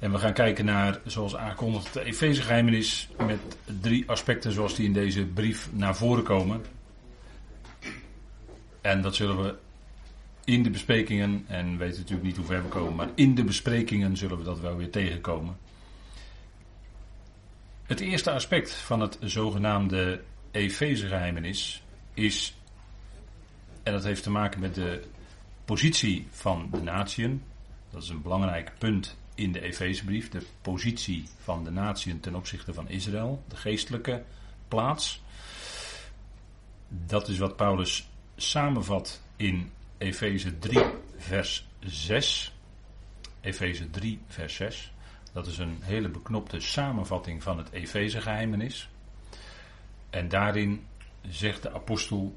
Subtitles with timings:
[0.00, 2.42] En we gaan kijken naar, zoals aangekondigd, de Efeze
[3.26, 3.38] met
[3.80, 6.64] drie aspecten zoals die in deze brief naar voren komen.
[8.80, 9.54] En dat zullen we
[10.44, 13.44] in de besprekingen, en we weten natuurlijk niet hoe ver we komen, maar in de
[13.44, 15.56] besprekingen zullen we dat wel weer tegenkomen.
[17.82, 21.08] Het eerste aspect van het zogenaamde Efeze
[22.14, 22.56] is,
[23.82, 25.02] en dat heeft te maken met de
[25.64, 27.42] positie van de natieën.
[27.90, 30.28] Dat is een belangrijk punt in de Efezebrief.
[30.28, 33.44] De positie van de natieën ten opzichte van Israël.
[33.48, 34.22] De geestelijke
[34.68, 35.22] plaats.
[36.88, 40.84] Dat is wat Paulus samenvat in Efeze 3,
[41.16, 42.54] vers 6.
[43.40, 44.92] Efeze 3, vers 6.
[45.32, 48.88] Dat is een hele beknopte samenvatting van het Efeze-geheimenis.
[50.10, 50.86] En daarin
[51.28, 52.36] zegt de apostel,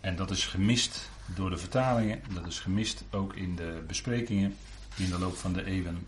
[0.00, 4.56] en dat is gemist door de vertalingen, dat is gemist ook in de besprekingen
[4.96, 6.06] in de loop van de eeuwen.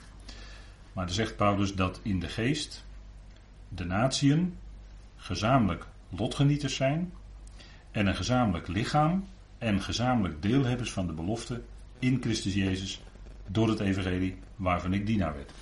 [0.94, 2.84] Maar dan zegt Paulus dat in de geest
[3.68, 4.56] de natieën
[5.16, 7.12] gezamenlijk lotgenieters zijn
[7.90, 9.26] en een gezamenlijk lichaam
[9.58, 11.62] en gezamenlijk deelhebbers van de belofte
[11.98, 13.02] in Christus Jezus
[13.46, 15.52] door het evangelie waarvan ik dienaar werd.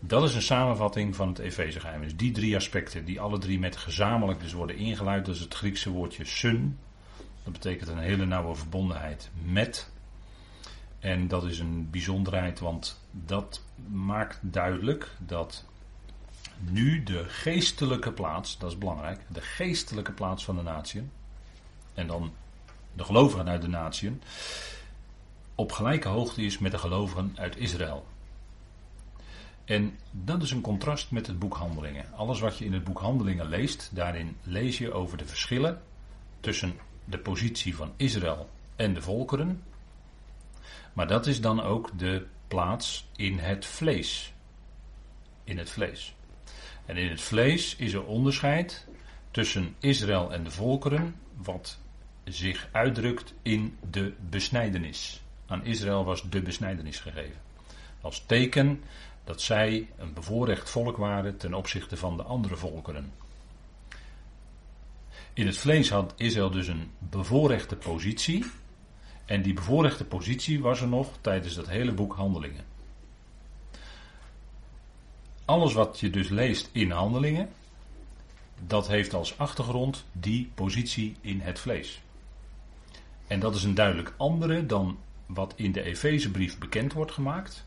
[0.00, 2.16] Dat is een samenvatting van het Efezegeheim.
[2.16, 5.90] die drie aspecten, die alle drie met gezamenlijk dus worden ingeluid, dat is het Griekse
[5.90, 6.78] woordje sun.
[7.44, 9.90] Dat betekent een hele nauwe verbondenheid met.
[10.98, 15.64] En dat is een bijzonderheid, want dat maakt duidelijk dat
[16.58, 21.08] nu de geestelijke plaats, dat is belangrijk, de geestelijke plaats van de natie,
[21.94, 22.32] en dan
[22.92, 24.18] de gelovigen uit de natie,
[25.54, 28.06] op gelijke hoogte is met de gelovigen uit Israël.
[29.64, 32.12] En dat is een contrast met het boek Handelingen.
[32.12, 35.82] Alles wat je in het boek Handelingen leest, daarin lees je over de verschillen
[36.40, 39.62] tussen de positie van Israël en de volkeren.
[40.92, 44.32] Maar dat is dan ook de plaats in het vlees.
[45.44, 46.14] In het vlees.
[46.86, 48.86] En in het vlees is er onderscheid
[49.30, 51.78] tussen Israël en de volkeren, wat
[52.24, 55.22] zich uitdrukt in de besnijdenis.
[55.46, 57.40] Aan Israël was de besnijdenis gegeven.
[58.00, 58.82] Als teken
[59.24, 63.12] dat zij een bevoorrecht volk waren ten opzichte van de andere volkeren.
[65.32, 68.44] In het vlees had Israël dus een bevoorrechte positie.
[69.24, 72.64] En die bevoorrechte positie was er nog tijdens dat hele boek Handelingen.
[75.44, 77.48] Alles wat je dus leest in Handelingen,
[78.66, 82.00] dat heeft als achtergrond die positie in het vlees.
[83.26, 87.64] En dat is een duidelijk andere dan wat in de Efezebrief bekend wordt gemaakt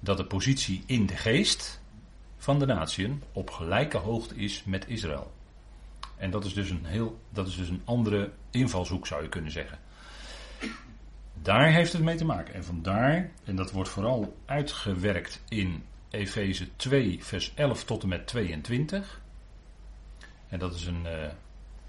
[0.00, 1.80] dat de positie in de geest
[2.36, 5.32] van de natieën op gelijke hoogte is met Israël.
[6.16, 9.52] En dat is dus een heel, dat is dus een andere invalshoek zou je kunnen
[9.52, 9.78] zeggen.
[11.42, 12.54] Daar heeft het mee te maken.
[12.54, 18.26] En vandaar, en dat wordt vooral uitgewerkt in Efeze 2, vers 11 tot en met
[18.26, 19.20] 22.
[20.48, 21.28] En dat is een uh,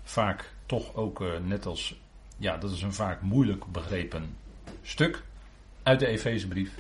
[0.04, 2.00] vaak toch ook uh, net als,
[2.38, 4.36] ja, dat is een vaak moeilijk begrepen
[4.82, 5.24] stuk
[5.84, 6.72] uit de Efezebrief.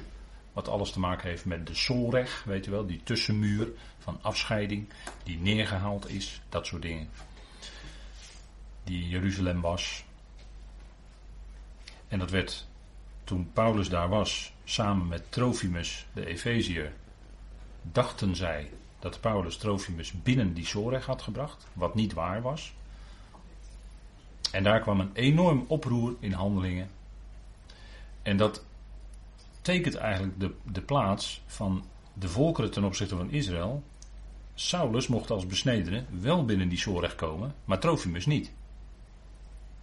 [0.53, 4.89] Wat alles te maken heeft met de Solreg, weet je wel, die tussenmuur van afscheiding,
[5.23, 7.09] die neergehaald is, dat soort dingen.
[8.83, 10.03] Die Jeruzalem was.
[12.09, 12.67] En dat werd
[13.23, 16.91] toen Paulus daar was, samen met Trofimus, de Efeziër,
[17.81, 22.73] dachten zij dat Paulus Trofimus binnen die Soreg had gebracht, wat niet waar was.
[24.51, 26.89] En daar kwam een enorm oproer in handelingen.
[28.21, 28.65] En dat
[29.61, 31.83] tekent eigenlijk de, de plaats van
[32.13, 33.83] de volkeren ten opzichte van Israël.
[34.53, 38.51] Saulus mocht als besnedene wel binnen die Zorg komen, maar Trofimus niet.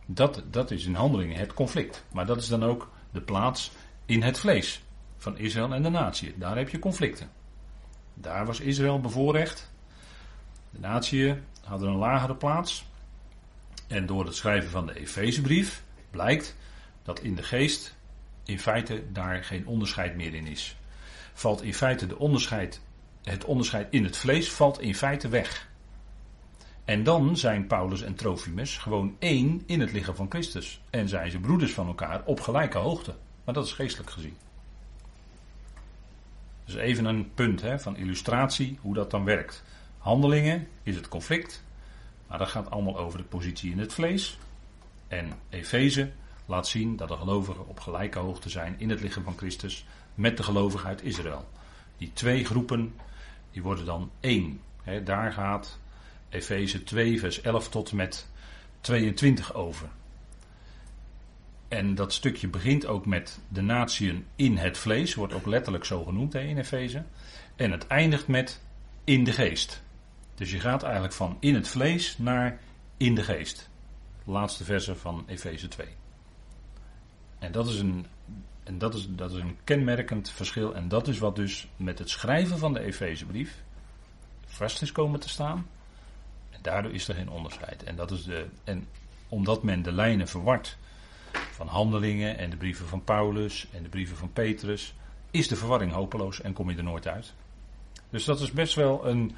[0.06, 2.05] Dat, dat is in handelingen het conflict.
[2.12, 3.71] Maar dat is dan ook de plaats
[4.05, 4.83] in het vlees
[5.17, 6.34] van Israël en de natie.
[6.39, 7.31] Daar heb je conflicten.
[8.15, 9.72] Daar was Israël bevoorrecht.
[10.71, 11.34] De natie
[11.65, 12.87] hadden een lagere plaats.
[13.87, 16.56] En door het schrijven van de Efezebrief blijkt
[17.03, 17.95] dat in de geest
[18.45, 20.77] in feite daar geen onderscheid meer in is.
[21.33, 22.80] Valt in feite de onderscheid,
[23.22, 25.69] het onderscheid in het vlees valt in feite weg.
[26.86, 30.80] En dan zijn Paulus en Trofimus gewoon één in het lichaam van Christus.
[30.91, 33.15] En zijn ze broeders van elkaar op gelijke hoogte.
[33.44, 34.36] Maar dat is geestelijk gezien.
[36.65, 39.62] Dus even een punt hè, van illustratie hoe dat dan werkt.
[39.98, 41.65] Handelingen is het conflict.
[42.27, 44.39] Maar dat gaat allemaal over de positie in het vlees.
[45.09, 46.10] En Efeze
[46.47, 50.36] laat zien dat de gelovigen op gelijke hoogte zijn in het lichaam van Christus met
[50.36, 51.48] de gelovigen uit Israël.
[51.97, 52.94] Die twee groepen,
[53.50, 54.60] die worden dan één.
[55.04, 55.78] daar gaat
[56.28, 58.28] Efeze 2, vers 11 tot met
[58.81, 59.89] 22 over.
[61.69, 66.05] En dat stukje begint ook met de natieën in het vlees, wordt ook letterlijk zo
[66.05, 67.05] genoemd hè, in Efeze.
[67.57, 68.61] En het eindigt met
[69.05, 69.83] in de geest.
[70.34, 72.61] Dus je gaat eigenlijk van in het vlees naar
[72.97, 73.69] in de geest.
[74.25, 75.87] laatste verse van Efeze 2.
[77.39, 78.07] En dat is een,
[78.65, 80.75] en dat is, dat is een kenmerkend verschil.
[80.75, 83.63] En dat is wat dus met het schrijven van de Efezebrief
[84.47, 85.67] vast is komen te staan.
[86.66, 87.83] Daardoor is er geen onderscheid.
[87.83, 88.86] En, dat is de, en
[89.28, 90.77] omdat men de lijnen verwart
[91.53, 94.95] van handelingen en de brieven van Paulus en de brieven van Petrus,
[95.30, 97.34] is de verwarring hopeloos en kom je er nooit uit.
[98.10, 99.36] Dus dat is best wel een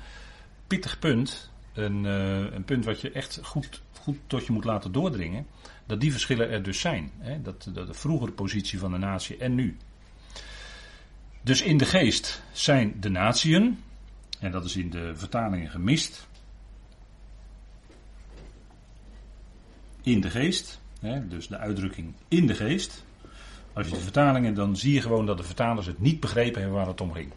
[0.67, 1.51] pittig punt.
[1.73, 5.47] Een, uh, een punt wat je echt goed, goed tot je moet laten doordringen.
[5.87, 7.11] Dat die verschillen er dus zijn.
[7.19, 7.43] Hè?
[7.43, 9.77] Dat, dat de vroegere positie van de natie en nu.
[11.43, 13.83] Dus in de geest zijn de natieën.
[14.41, 16.29] En dat is in de vertalingen gemist.
[20.09, 20.81] In de geest.
[21.01, 21.29] Hè?
[21.29, 23.05] Dus de uitdrukking in de geest.
[23.73, 26.79] Als je de vertalingen, dan zie je gewoon dat de vertalers het niet begrepen hebben
[26.79, 27.33] waar het om ging.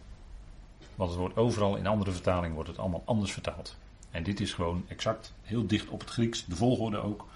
[0.95, 3.77] Want het wordt overal in andere vertalingen wordt het allemaal anders vertaald.
[4.11, 7.27] En dit is gewoon exact heel dicht op het Grieks, de volgorde ook.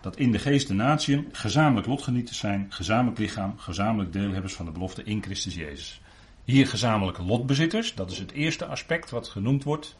[0.00, 4.72] Dat in de geest de natieën gezamenlijk lotgenieters zijn, gezamenlijk lichaam, gezamenlijk deelhebbers van de
[4.72, 6.00] belofte in Christus Jezus.
[6.44, 9.96] Hier gezamenlijke lotbezitters, dat is het eerste aspect wat genoemd wordt.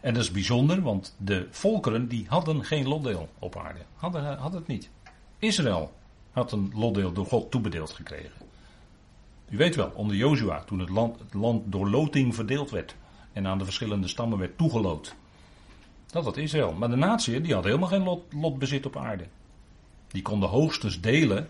[0.00, 3.80] En dat is bijzonder, want de volkeren die hadden geen lotdeel op aarde.
[3.94, 4.90] Hadden, hadden het niet.
[5.38, 5.92] Israël
[6.30, 8.46] had een lotdeel door God toebedeeld gekregen.
[9.48, 12.94] U weet wel, onder Jozua, toen het land, het land door loting verdeeld werd
[13.32, 15.14] en aan de verschillende stammen werd toegeloot.
[16.06, 16.72] Dat had Israël.
[16.72, 19.26] Maar de natie, die had helemaal geen lot, lotbezit op aarde.
[20.08, 21.48] Die konden hoogstens delen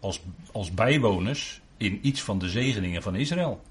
[0.00, 0.20] als,
[0.52, 3.62] als bijwoners in iets van de zegeningen van Israël.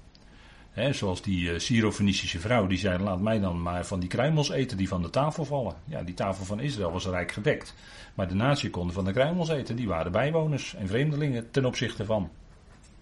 [0.90, 1.90] Zoals die uh,
[2.22, 5.44] vrouw die zei: Laat mij dan maar van die kruimels eten die van de tafel
[5.44, 5.74] vallen.
[5.84, 7.74] Ja, die tafel van Israël was rijk gedekt.
[8.14, 12.04] Maar de natie konden van de kruimels eten, die waren bijwoners en vreemdelingen ten opzichte
[12.04, 12.30] van.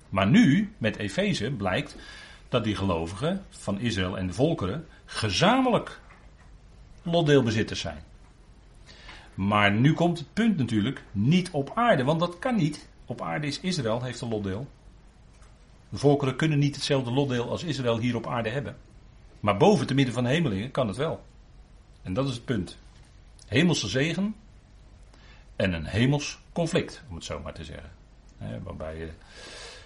[0.08, 1.96] Maar nu, met Efeze, blijkt
[2.48, 6.00] dat die gelovigen van Israël en de volkeren gezamenlijk
[7.02, 8.02] lotdeelbezitters zijn.
[9.34, 12.88] Maar nu komt het punt natuurlijk niet op aarde, want dat kan niet.
[13.06, 14.66] Op aarde is Israël, heeft een lotdeel.
[15.92, 18.76] De volkeren kunnen niet hetzelfde lotdeel als Israël hier op aarde hebben.
[19.40, 21.24] Maar boven te midden van de hemelingen kan het wel.
[22.02, 22.78] En dat is het punt.
[23.46, 24.34] Hemelse zegen
[25.56, 27.90] en een hemels conflict, om het zo maar te zeggen.
[28.62, 29.10] waarbij je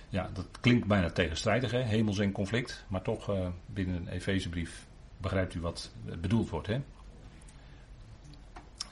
[0.08, 1.82] ja, dat klinkt bijna tegenstrijdig, hè?
[1.82, 2.84] hemels en conflict.
[2.88, 4.86] Maar toch, uh, binnen een Efezebrief
[5.16, 6.66] begrijpt u wat bedoeld wordt.
[6.66, 6.80] Hè?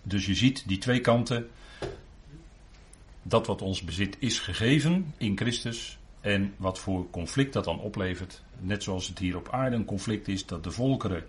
[0.02, 1.50] Dus je ziet die twee kanten.
[3.22, 5.99] Dat wat ons bezit is gegeven in Christus.
[6.24, 8.42] En wat voor conflict dat dan oplevert.
[8.58, 11.24] Net zoals het hier op aarde een conflict is dat de volkeren,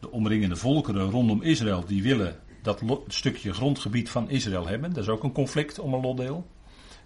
[0.00, 4.92] de omringende volkeren rondom Israël, die willen dat stukje grondgebied van Israël hebben.
[4.92, 6.46] Dat is ook een conflict om een lotdeel.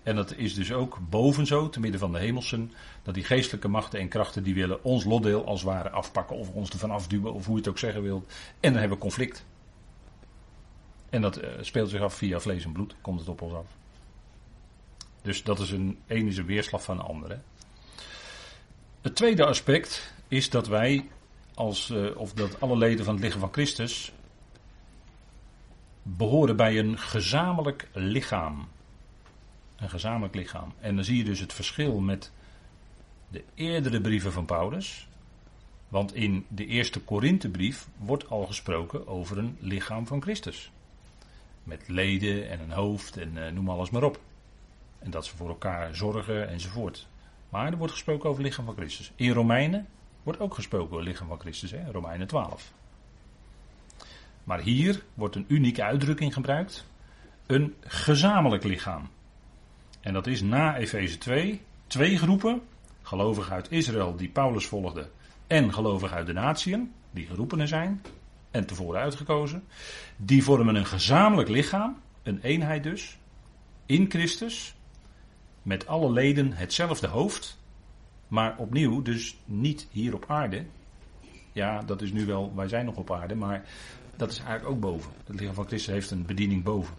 [0.03, 2.73] En dat is dus ook boven zo, te midden van de hemelsen,
[3.03, 6.71] dat die geestelijke machten en krachten die willen ons lotdeel als ware afpakken of ons
[6.71, 8.33] ervan afduwen of hoe je het ook zeggen wilt.
[8.61, 9.45] En dan hebben we conflict.
[11.11, 13.67] En dat uh, speelt zich af via vlees en bloed, komt het op ons af.
[15.25, 17.41] Dus dat is een, een weerslag van de andere.
[19.01, 21.09] Het tweede aspect is dat wij,
[21.55, 24.13] als, uh, of dat alle leden van het lichaam van Christus,
[26.03, 28.69] behoren bij een gezamenlijk lichaam.
[29.77, 30.73] Een gezamenlijk lichaam.
[30.81, 32.33] En dan zie je dus het verschil met
[33.29, 35.09] de eerdere brieven van Paulus.
[35.89, 40.71] Want in de eerste Korinthebrief wordt al gesproken over een lichaam van Christus.
[41.63, 44.21] Met leden en een hoofd en uh, noem alles maar op.
[45.05, 47.07] En dat ze voor elkaar zorgen enzovoort.
[47.49, 49.13] Maar er wordt gesproken over het lichaam van Christus.
[49.17, 49.87] In Romeinen
[50.23, 51.91] wordt ook gesproken over het lichaam van Christus, hè?
[51.91, 52.73] Romeinen 12.
[54.45, 56.87] Maar hier wordt een unieke uitdrukking gebruikt.
[57.47, 59.09] Een gezamenlijk lichaam.
[60.01, 62.63] En dat is na Efeze 2 twee groepen.
[63.03, 65.11] Gelovigen uit Israël die Paulus volgden.
[65.47, 68.03] En gelovigen uit de natieën, die geroepenen zijn.
[68.51, 69.65] En tevoren uitgekozen.
[70.17, 72.01] Die vormen een gezamenlijk lichaam.
[72.23, 73.19] Een eenheid dus.
[73.87, 74.74] In Christus.
[75.65, 77.59] Met alle leden hetzelfde hoofd.
[78.29, 80.65] Maar opnieuw dus niet hier op aarde.
[81.53, 83.65] Ja, dat is nu wel, wij zijn nog op aarde, maar
[84.17, 85.13] dat is eigenlijk ook boven.
[85.27, 86.95] Het lichaam van Christus heeft een bediening boven.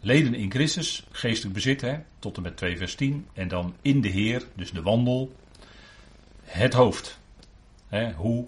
[0.00, 3.26] Leden in Christus, geestelijk bezit, hè, tot en met 2 vers 10.
[3.32, 5.34] En dan in de Heer, dus de wandel,
[6.42, 7.18] het hoofd.
[7.88, 8.46] Hè, hoe,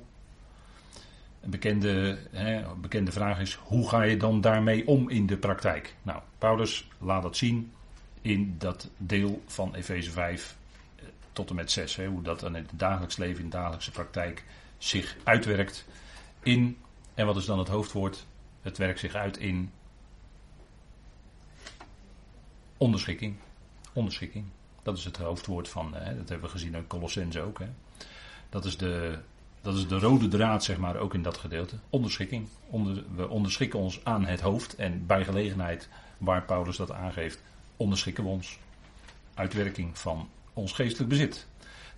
[1.41, 5.95] een bekende, hè, bekende vraag is, hoe ga je dan daarmee om in de praktijk?
[6.03, 7.73] Nou, Paulus laat dat zien
[8.27, 10.57] in dat deel van Efeze 5
[10.97, 11.97] eh, tot en met 6.
[11.97, 14.45] Hè, hoe dat dan in het dagelijks leven, in de dagelijkse praktijk
[14.79, 15.85] zich uitwerkt
[16.43, 16.79] in,
[17.15, 18.27] en wat is dan het hoofdwoord?
[18.63, 19.71] Het werkt zich uit in
[22.77, 23.37] Onderschikking.
[23.93, 24.45] Onderschikking.
[24.83, 27.59] Dat is het hoofdwoord van, hè, dat hebben we gezien in Colossense ook.
[27.59, 27.69] Hè.
[28.49, 29.19] Dat, is de,
[29.61, 31.77] dat is de rode draad, zeg maar, ook in dat gedeelte.
[31.91, 32.49] Onderschikking.
[32.67, 34.75] Onder, we onderschikken ons aan het hoofd.
[34.75, 37.43] En bij gelegenheid waar Paulus dat aangeeft,
[37.77, 38.59] onderschikken we ons.
[39.35, 41.47] Uitwerking van ons geestelijk bezit.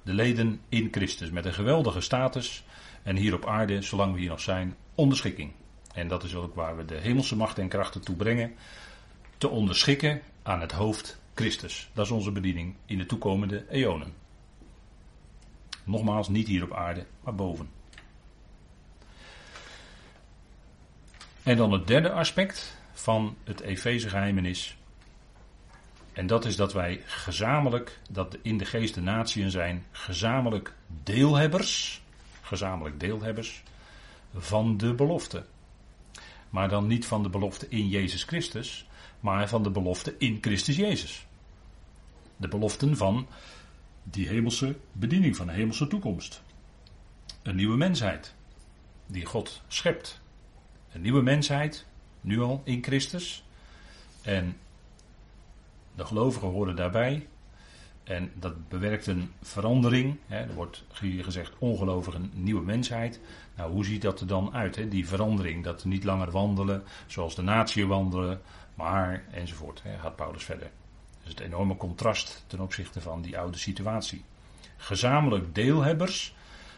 [0.02, 2.64] De leden in Christus met een geweldige status.
[3.02, 5.52] En hier op aarde, zolang we hier nog zijn, onderschikking.
[5.94, 8.54] En dat is ook waar we de hemelse macht en krachten toe brengen.
[9.38, 11.90] Te onderschikken aan het hoofd Christus.
[11.92, 14.12] Dat is onze bediening in de toekomende eonen.
[15.84, 17.70] Nogmaals, niet hier op aarde, maar boven.
[21.42, 24.77] En dan het derde aspect van het Efeze geheimenis.
[26.18, 32.02] En dat is dat wij gezamenlijk, dat in de geest de natieën zijn, gezamenlijk deelhebbers,
[32.42, 33.62] gezamenlijk deelhebbers
[34.34, 35.44] van de belofte.
[36.50, 38.86] Maar dan niet van de belofte in Jezus Christus,
[39.20, 41.26] maar van de belofte in Christus Jezus.
[42.36, 43.26] De beloften van
[44.02, 46.42] die hemelse bediening, van de hemelse toekomst.
[47.42, 48.34] Een nieuwe mensheid
[49.06, 50.20] die God schept.
[50.92, 51.86] Een nieuwe mensheid,
[52.20, 53.44] nu al in Christus.
[54.22, 54.56] En
[55.98, 57.26] de gelovigen horen daarbij.
[58.04, 60.16] En dat bewerkt een verandering.
[60.26, 63.20] Hè, er wordt hier gezegd ongelovigen, nieuwe mensheid.
[63.56, 64.76] Nou, hoe ziet dat er dan uit?
[64.76, 64.88] Hè?
[64.88, 68.40] Die verandering, dat niet langer wandelen zoals de natie wandelen,
[68.74, 69.82] maar enzovoort.
[69.82, 70.70] Hè, gaat Paulus verder.
[71.22, 74.24] Dus het enorme contrast ten opzichte van die oude situatie.
[74.76, 76.34] Gezamenlijk deelhebbers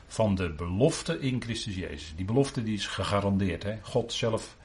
[0.07, 2.13] van de belofte in Christus Jezus.
[2.17, 3.63] Die belofte die is gegarandeerd.
[3.63, 3.79] Hè?
[3.83, 4.57] God zelf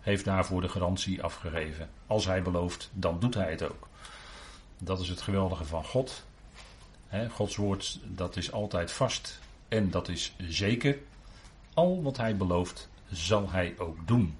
[0.00, 1.90] heeft daarvoor de garantie afgegeven.
[2.06, 3.87] Als hij belooft, dan doet hij het ook.
[4.78, 6.24] Dat is het geweldige van God.
[7.30, 10.98] Gods woord, dat is altijd vast en dat is zeker.
[11.74, 14.36] Al wat hij belooft, zal hij ook doen.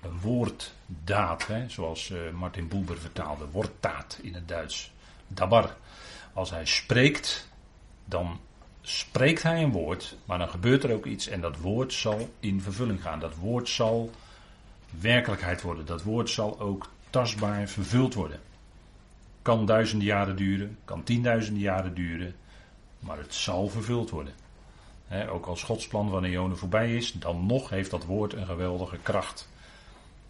[0.00, 4.92] Een woorddaad, hè, zoals uh, Martin Boelber vertaalde, woorddaad in het Duits.
[5.28, 5.76] Dabar.
[6.32, 7.48] Als hij spreekt,
[8.04, 8.40] dan
[8.80, 12.60] spreekt hij een woord, maar dan gebeurt er ook iets en dat woord zal in
[12.60, 13.20] vervulling gaan.
[13.20, 14.10] Dat woord zal
[15.00, 15.86] werkelijkheid worden.
[15.86, 18.40] Dat woord zal ook tastbaar vervuld worden.
[19.46, 22.34] Kan duizenden jaren duren, kan tienduizenden jaren duren,
[22.98, 24.34] maar het zal vervuld worden.
[25.28, 28.96] ook als Gods plan van eonen voorbij is, dan nog heeft dat woord een geweldige
[29.02, 29.48] kracht.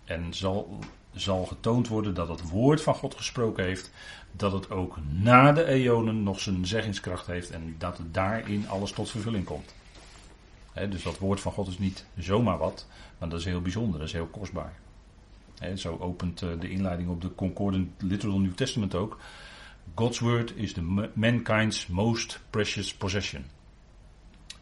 [0.05, 0.79] En zal,
[1.15, 3.93] zal getoond worden dat het woord van God gesproken heeft,
[4.33, 8.93] dat het ook na de eonen nog zijn zeggingskracht heeft en dat het daarin alles
[8.93, 9.75] tot vervulling komt.
[10.89, 12.87] dus dat woord van God is niet zomaar wat,
[13.19, 14.73] maar dat is heel bijzonder, dat is heel kostbaar.
[15.75, 19.19] Zo opent eh, de inleiding op de Concordant Literal New Testament ook.
[19.95, 23.45] God's word is the mankind's most precious possession.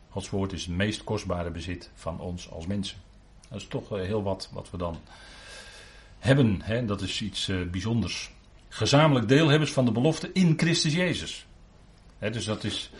[0.09, 2.99] Gods woord is het meest kostbare bezit van ons als mensen.
[3.49, 4.99] Dat is toch eh, heel wat wat we dan
[6.19, 6.61] hebben.
[6.63, 6.85] Hè?
[6.85, 8.31] Dat is iets uh, bijzonders.
[8.69, 11.47] Gezamenlijk deelhebbers van de belofte in Christus Jezus.
[12.19, 12.91] Hè, dus dat is,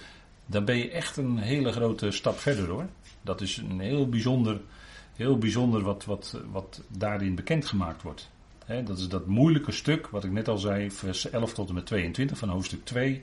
[0.47, 2.89] dan ben je echt een hele grote stap verder hoor.
[3.23, 4.61] Dat is een heel bijzonder,
[5.17, 8.31] heel bijzonder wat, wat, wat daarin bekendgemaakt wordt.
[8.85, 11.87] Dat is dat moeilijke stuk, wat ik net al zei, vers 11 tot en met
[11.87, 13.23] 22 van hoofdstuk 2.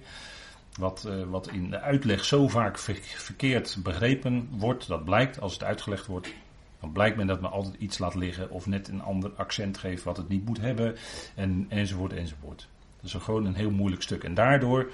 [0.77, 5.63] Wat, uh, wat in de uitleg zo vaak verkeerd begrepen wordt, dat blijkt als het
[5.63, 6.33] uitgelegd wordt
[6.81, 10.03] dan blijkt men dat men altijd iets laat liggen of net een ander accent geeft
[10.03, 10.95] wat het niet moet hebben
[11.35, 12.67] en, enzovoort enzovoort.
[13.01, 14.23] Dat is gewoon een heel moeilijk stuk.
[14.23, 14.91] En daardoor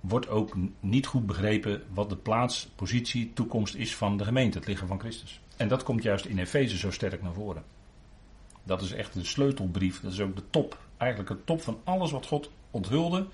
[0.00, 4.66] wordt ook niet goed begrepen wat de plaats, positie, toekomst is van de gemeente, het
[4.66, 5.40] lichaam van Christus.
[5.62, 7.62] En dat komt juist in Efeze zo sterk naar voren.
[8.62, 12.10] Dat is echt de sleutelbrief, dat is ook de top, eigenlijk het top van alles
[12.10, 13.26] wat God onthulde,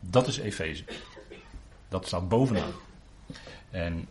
[0.00, 0.84] dat is Efeze.
[1.88, 2.72] Dat staat bovenaan.
[3.70, 4.08] En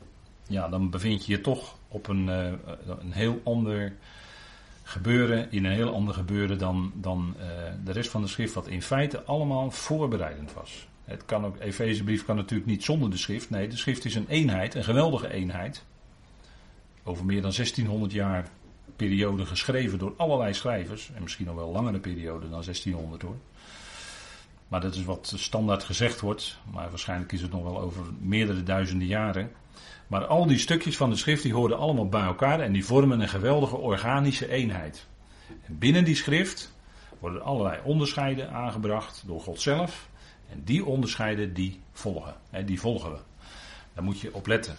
[0.47, 2.51] ja, dan bevind je je toch op een, uh,
[2.99, 3.93] een heel ander
[4.83, 7.45] gebeuren, in een heel ander gebeuren dan, dan uh,
[7.83, 10.87] de rest van de schrift, wat in feite allemaal voorbereidend was.
[11.03, 13.49] Het kan ook, Efezebrief kan natuurlijk niet zonder de schrift.
[13.49, 15.83] Nee, de schrift is een eenheid, een geweldige eenheid.
[17.03, 18.50] Over meer dan 1600 jaar
[18.96, 21.12] periode geschreven door allerlei schrijvers.
[21.15, 23.38] En misschien nog wel langere periode dan 1600 hoor.
[24.67, 26.58] Maar dat is wat standaard gezegd wordt.
[26.72, 29.51] Maar waarschijnlijk is het nog wel over meerdere duizenden jaren.
[30.08, 33.20] Maar al die stukjes van de schrift die horen allemaal bij elkaar en die vormen
[33.20, 35.08] een geweldige organische eenheid.
[35.65, 36.74] En binnen die schrift
[37.20, 40.10] worden allerlei onderscheiden aangebracht door God zelf.
[40.50, 42.36] En die onderscheiden die volgen.
[42.65, 43.17] Die volgen we.
[43.93, 44.75] Daar moet je op letten.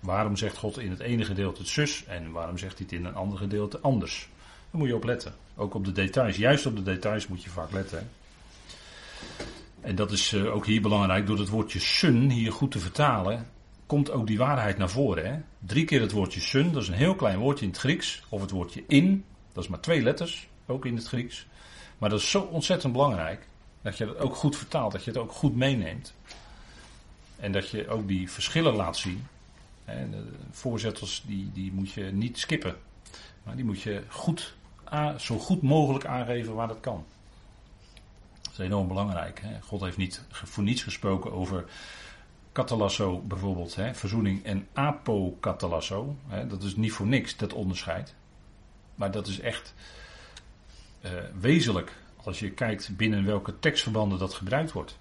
[0.00, 3.04] Waarom zegt God in het ene gedeelte het zus en waarom zegt hij het in
[3.04, 4.28] een ander gedeelte anders?
[4.70, 5.34] Daar moet je op letten.
[5.56, 6.36] Ook op de details.
[6.36, 8.10] Juist op de details moet je vaak letten.
[9.80, 13.46] En dat is eh, ook hier belangrijk door het woordje sun hier goed te vertalen
[13.90, 15.26] komt ook die waarheid naar voren.
[15.26, 15.38] Hè?
[15.58, 18.22] Drie keer het woordje sun, dat is een heel klein woordje in het Grieks.
[18.28, 21.46] Of het woordje in, dat is maar twee letters, ook in het Grieks.
[21.98, 23.46] Maar dat is zo ontzettend belangrijk.
[23.82, 26.14] Dat je dat ook goed vertaalt, dat je het ook goed meeneemt.
[27.36, 29.26] En dat je ook die verschillen laat zien.
[30.10, 32.76] De voorzettels die, die moet je niet skippen.
[33.42, 34.54] Maar die moet je goed,
[35.16, 37.04] zo goed mogelijk aangeven waar dat kan.
[38.42, 39.40] Dat is enorm belangrijk.
[39.40, 39.60] Hè?
[39.60, 41.64] God heeft niet voor niets gesproken over
[42.52, 43.94] katalasso bijvoorbeeld, hè?
[43.94, 46.16] verzoening en apokatalasso.
[46.26, 46.46] Hè?
[46.46, 48.14] Dat is niet voor niks, dat onderscheid.
[48.94, 49.74] Maar dat is echt
[51.04, 51.92] uh, wezenlijk
[52.24, 54.98] als je kijkt binnen welke tekstverbanden dat gebruikt wordt.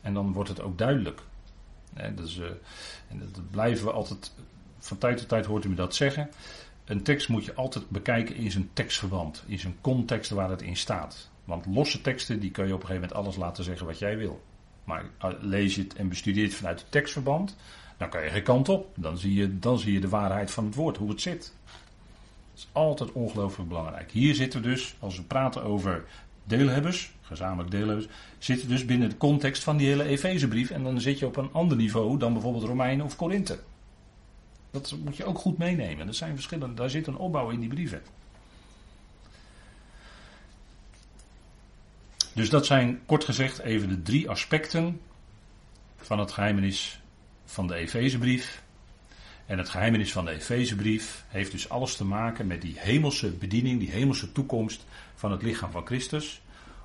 [0.00, 1.22] En dan wordt het ook duidelijk.
[1.94, 2.14] Hè?
[2.14, 2.46] Dat, uh,
[3.08, 4.32] en dat blijven we altijd,
[4.78, 6.30] van tijd tot tijd hoort u me dat zeggen.
[6.84, 10.76] Een tekst moet je altijd bekijken in zijn tekstverband, in zijn context waar het in
[10.76, 11.30] staat.
[11.44, 14.16] Want losse teksten, die kun je op een gegeven moment alles laten zeggen wat jij
[14.16, 14.42] wil.
[14.84, 17.56] Maar eh, lees je het en bestudeer het vanuit het tekstverband,
[17.96, 18.88] dan kan je geen kant op.
[18.94, 21.54] Dan zie je, dan zie je de waarheid van het woord, hoe het zit.
[22.50, 24.10] Dat is altijd ongelooflijk belangrijk.
[24.10, 26.04] Hier zitten we dus, als we praten over
[26.50, 28.06] deelhebbers, gezamenlijk deelhebbers,
[28.38, 30.70] zitten dus binnen de context van die hele Efezebrief.
[30.70, 33.58] En dan zit je op een ander niveau dan bijvoorbeeld Romeinen of Korinthe.
[34.70, 36.06] Dat moet je ook goed meenemen.
[36.06, 38.02] Er zijn verschillende, daar zit een opbouw in die brieven.
[42.32, 45.00] Dus dat zijn kort gezegd even de drie aspecten
[45.96, 47.00] van het geheimenis
[47.44, 48.62] van de Efezebrief.
[49.50, 53.80] En het geheimenis van de Efezebrief heeft dus alles te maken met die hemelse bediening,
[53.80, 56.42] die hemelse toekomst van het lichaam van Christus.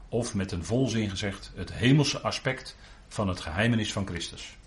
[0.10, 4.58] Of met een volzin gezegd, het hemelse aspect van het geheimenis van Christus.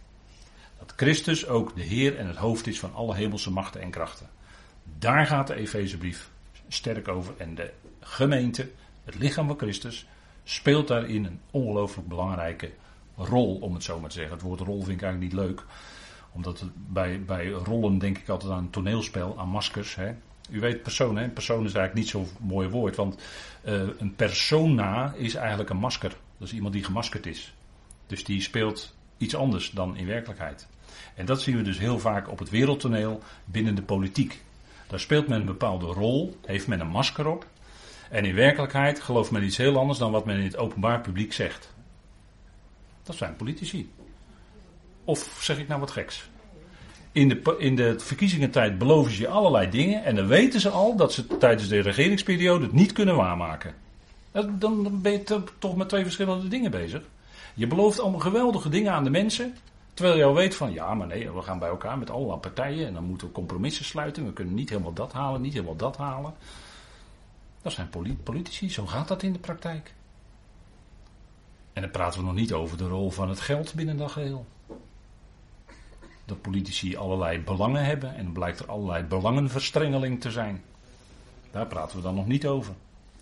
[0.78, 4.28] Dat Christus ook de Heer en het hoofd is van alle hemelse machten en krachten.
[4.98, 6.30] Daar gaat de Efezebrief
[6.68, 7.34] sterk over.
[7.36, 8.70] En de gemeente,
[9.04, 10.06] het lichaam van Christus,
[10.44, 12.70] speelt daarin een ongelooflijk belangrijke
[13.16, 14.34] rol, om het zo maar te zeggen.
[14.34, 15.64] Het woord rol vind ik eigenlijk niet leuk.
[16.38, 19.94] Omdat bij, bij rollen denk ik altijd aan een toneelspel, aan maskers.
[19.94, 20.14] Hè.
[20.50, 21.28] U weet persoon, hè?
[21.28, 22.96] Persoon is eigenlijk niet zo'n mooi woord.
[22.96, 23.22] Want
[23.64, 26.16] uh, een persona is eigenlijk een masker.
[26.38, 27.54] Dat is iemand die gemaskerd is.
[28.06, 30.68] Dus die speelt iets anders dan in werkelijkheid.
[31.14, 34.42] En dat zien we dus heel vaak op het wereldtoneel binnen de politiek.
[34.86, 37.46] Daar speelt men een bepaalde rol, heeft men een masker op.
[38.10, 41.32] En in werkelijkheid gelooft men iets heel anders dan wat men in het openbaar publiek
[41.32, 41.74] zegt.
[43.02, 43.90] Dat zijn politici.
[45.04, 46.28] Of zeg ik nou wat geks?
[47.12, 50.96] In de, in de verkiezingentijd beloven ze je allerlei dingen en dan weten ze al
[50.96, 53.74] dat ze tijdens de regeringsperiode het niet kunnen waarmaken.
[54.50, 57.02] Dan ben je toch met twee verschillende dingen bezig.
[57.54, 59.54] Je belooft allemaal geweldige dingen aan de mensen.
[59.94, 62.86] Terwijl je al weet van ja, maar nee, we gaan bij elkaar met allerlei partijen
[62.86, 64.26] en dan moeten we compromissen sluiten.
[64.26, 66.34] We kunnen niet helemaal dat halen, niet helemaal dat halen.
[67.62, 67.90] Dat zijn
[68.22, 69.94] politici, zo gaat dat in de praktijk.
[71.72, 74.46] En dan praten we nog niet over de rol van het geld binnen dat geheel.
[76.28, 80.62] Dat politici allerlei belangen hebben en dan blijkt er allerlei belangenverstrengeling te zijn.
[81.50, 82.74] Daar praten we dan nog niet over.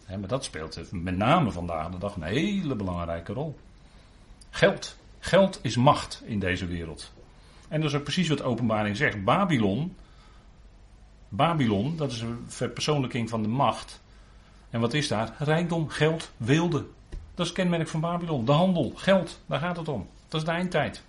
[0.09, 3.59] maar dat speelt met name vandaag de dag een hele belangrijke rol.
[4.51, 4.97] Geld.
[5.19, 7.12] Geld is macht in deze wereld.
[7.69, 9.25] En dat is ook precies wat openbaring zegt.
[9.25, 9.97] Babylon,
[11.29, 14.01] Babylon, dat is een verpersoonlijking van de macht.
[14.71, 15.35] En wat is daar?
[15.38, 16.85] Rijkdom, geld, wilde.
[17.11, 18.45] Dat is het kenmerk van Babylon.
[18.45, 20.09] De handel, geld, daar gaat het om.
[20.29, 21.05] Dat is de eindtijd.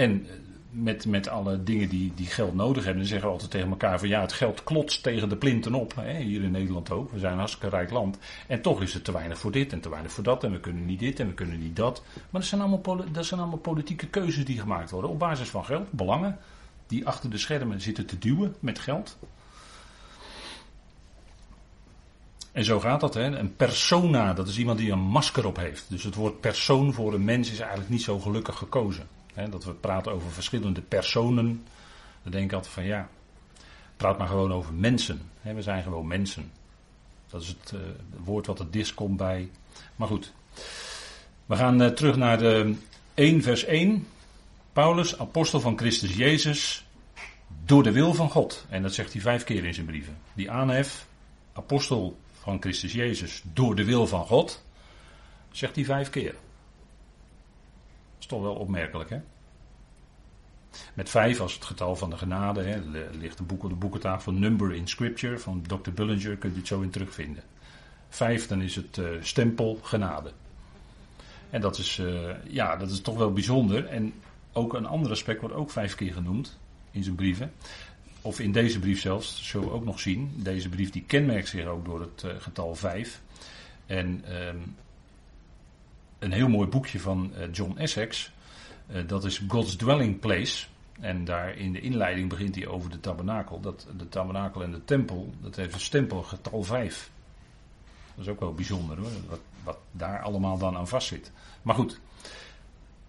[0.00, 0.32] En eh,
[0.70, 3.98] met, met alle dingen die, die geld nodig hebben, dan zeggen we altijd tegen elkaar
[3.98, 5.94] van ja, het geld klotst tegen de plinten op.
[5.94, 7.12] Hè, hier in Nederland ook.
[7.12, 8.18] We zijn een hartstikke rijk land.
[8.46, 10.44] En toch is het te weinig voor dit en te weinig voor dat.
[10.44, 12.02] En we kunnen niet dit en we kunnen niet dat.
[12.14, 15.64] Maar dat zijn allemaal, dat zijn allemaal politieke keuzes die gemaakt worden op basis van
[15.64, 16.38] geld, belangen.
[16.86, 19.18] Die achter de schermen zitten te duwen met geld.
[22.52, 23.14] En zo gaat dat.
[23.14, 23.38] Hè.
[23.38, 25.84] Een persona, dat is iemand die een masker op heeft.
[25.88, 29.18] Dus het woord persoon voor een mens is eigenlijk niet zo gelukkig gekozen.
[29.34, 31.66] Dat we praten over verschillende personen.
[32.22, 33.08] Dan denk ik altijd van ja,
[33.96, 35.30] praat maar gewoon over mensen.
[35.42, 36.50] We zijn gewoon mensen.
[37.28, 37.80] Dat is het uh,
[38.24, 39.50] woord wat het disk komt bij.
[39.96, 40.32] Maar goed,
[41.46, 42.74] we gaan uh, terug naar de
[43.14, 44.06] 1 vers 1.
[44.72, 46.84] Paulus, apostel van Christus Jezus,
[47.64, 48.66] door de wil van God.
[48.68, 50.18] En dat zegt hij vijf keer in zijn brieven.
[50.34, 51.06] Die aanhef,
[51.52, 54.64] apostel van Christus Jezus door de wil van God,
[55.50, 56.34] zegt hij vijf keer.
[58.30, 59.20] Dat toch wel opmerkelijk, hè?
[60.94, 62.62] Met vijf als het getal van de genade.
[62.62, 65.90] Hè, ligt een boek op de boekentafel Number in Scripture van Dr.
[65.90, 67.42] Bullinger, kunt u het zo in terugvinden.
[68.08, 70.32] Vijf, dan is het uh, stempel genade.
[71.50, 73.86] En dat is, uh, ja, dat is toch wel bijzonder.
[73.86, 74.12] En
[74.52, 76.58] ook een ander aspect wordt ook vijf keer genoemd
[76.90, 77.52] in zijn brieven
[78.22, 80.32] of in deze brief zelfs, zullen we ook nog zien.
[80.36, 83.20] Deze brief die kenmerkt zich ook door het uh, getal 5.
[83.86, 84.76] En um,
[86.20, 88.32] een heel mooi boekje van uh, John Essex,
[88.90, 90.66] uh, dat is God's Dwelling Place.
[91.00, 93.60] En daar in de inleiding begint hij over de tabernakel.
[93.60, 97.10] Dat de tabernakel en de tempel, dat heeft een stempel getal 5.
[98.14, 101.32] Dat is ook wel bijzonder hoor, wat, wat daar allemaal dan aan vastzit.
[101.62, 102.00] Maar goed,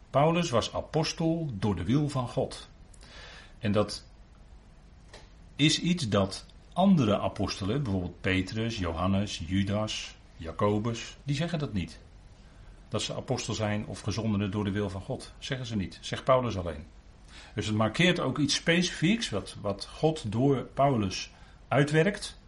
[0.10, 2.70] Paulus was apostel door de wil van God.
[3.60, 4.06] En dat
[5.56, 12.00] is iets dat andere apostelen, bijvoorbeeld Petrus, Johannes, Judas, Jacobus, die zeggen dat niet.
[12.92, 15.34] Dat ze apostel zijn of gezondenen door de wil van God.
[15.40, 15.98] Zeggen ze niet.
[16.02, 16.86] Zegt Paulus alleen.
[17.54, 21.32] Dus het markeert ook iets specifieks wat, wat God door Paulus
[21.68, 22.40] uitwerkt.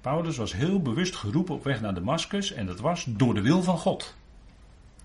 [0.00, 3.62] Paulus was heel bewust geroepen op weg naar Damascus en dat was door de wil
[3.62, 4.14] van God.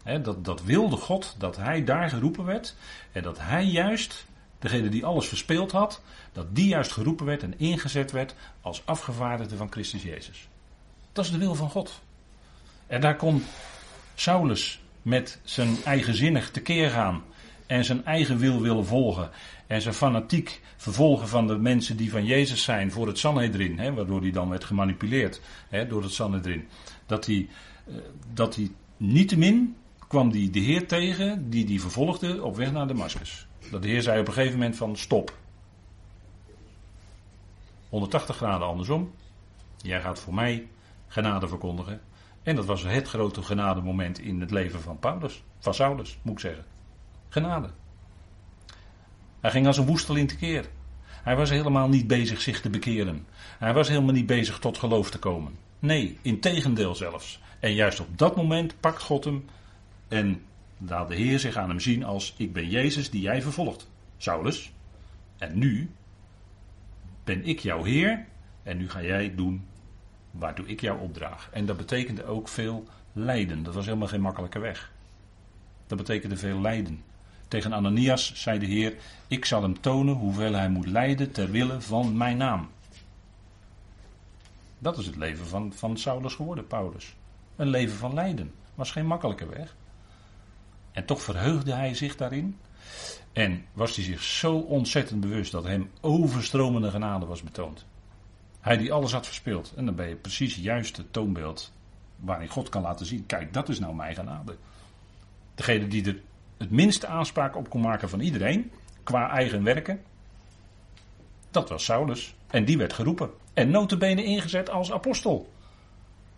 [0.04, 2.76] dat, dat wilde God dat hij daar geroepen werd
[3.12, 4.26] en dat hij juist,
[4.60, 9.58] degene die alles verspeeld had, dat die juist geroepen werd en ingezet werd als afgevaardigde
[9.58, 10.48] van Christus Jezus.
[11.12, 12.02] Dat is de wil van God.
[12.88, 13.44] En daar kon
[14.15, 17.23] Saulus met zijn eigenzinnig tekeer gaan
[17.65, 19.30] en zijn eigen wil willen volgen
[19.67, 23.93] en zijn fanatiek vervolgen van de mensen die van Jezus zijn voor het Sanhedrin, hè,
[23.93, 26.67] waardoor hij dan werd gemanipuleerd hè, door het Sanhedrin,
[27.06, 27.47] dat hij,
[27.88, 27.95] eh,
[28.34, 29.75] dat hij niettemin
[30.08, 33.47] kwam die de Heer tegen die die vervolgde op weg naar Damascus.
[33.71, 35.38] Dat de Heer zei op een gegeven moment van stop.
[37.89, 39.13] 180 graden andersom.
[39.82, 40.67] Jij gaat voor mij
[41.08, 42.01] genade verkondigen.
[42.45, 45.43] En dat was het grote genademoment in het leven van Paulus.
[45.60, 46.63] Van Saulus, moet ik zeggen.
[47.29, 47.69] Genade.
[49.41, 50.65] Hij ging als een woesteling tekeer.
[51.08, 53.25] Hij was helemaal niet bezig zich te bekeren.
[53.60, 55.58] Hij was helemaal niet bezig tot geloof te komen.
[55.79, 57.39] Nee, in tegendeel zelfs.
[57.60, 59.45] En juist op dat moment pakt God hem
[60.08, 60.41] en
[60.77, 63.89] laat de Heer zich aan hem zien als ik ben Jezus die jij vervolgt.
[64.17, 64.71] Saulus.
[65.38, 65.89] En nu
[67.23, 68.25] ben ik jouw Heer
[68.63, 69.65] en nu ga jij doen
[70.38, 71.50] waartoe ik jou opdraag.
[71.52, 73.63] En dat betekende ook veel lijden.
[73.63, 74.91] Dat was helemaal geen makkelijke weg.
[75.88, 77.04] Dat betekende veel lijden.
[77.48, 78.95] Tegen Ananias zei de Heer:
[79.28, 82.69] Ik zal hem tonen hoeveel hij moet lijden ter wille van mijn naam.
[84.80, 87.15] Dat is het leven van, van Saulus geworden, Paulus.
[87.56, 88.54] Een leven van lijden.
[88.76, 89.76] Was geen makkelijke weg.
[90.91, 92.58] En toch verheugde hij zich daarin.
[93.34, 97.86] En was hij zich zo ontzettend bewust dat hem overstromende genade was betoond.
[98.65, 99.73] Hij die alles had verspeeld.
[99.75, 101.71] En dan ben je precies juist het toonbeeld
[102.15, 104.56] waarin God kan laten zien: kijk, dat is nou mijn genade.
[105.56, 106.19] Degene die er
[106.58, 108.71] het minste aanspraak op kon maken van iedereen,
[109.04, 110.01] qua eigen werken,
[111.51, 112.36] dat was Saulus.
[112.47, 113.30] En die werd geroepen.
[113.54, 115.49] En notabene ingezet als apostel.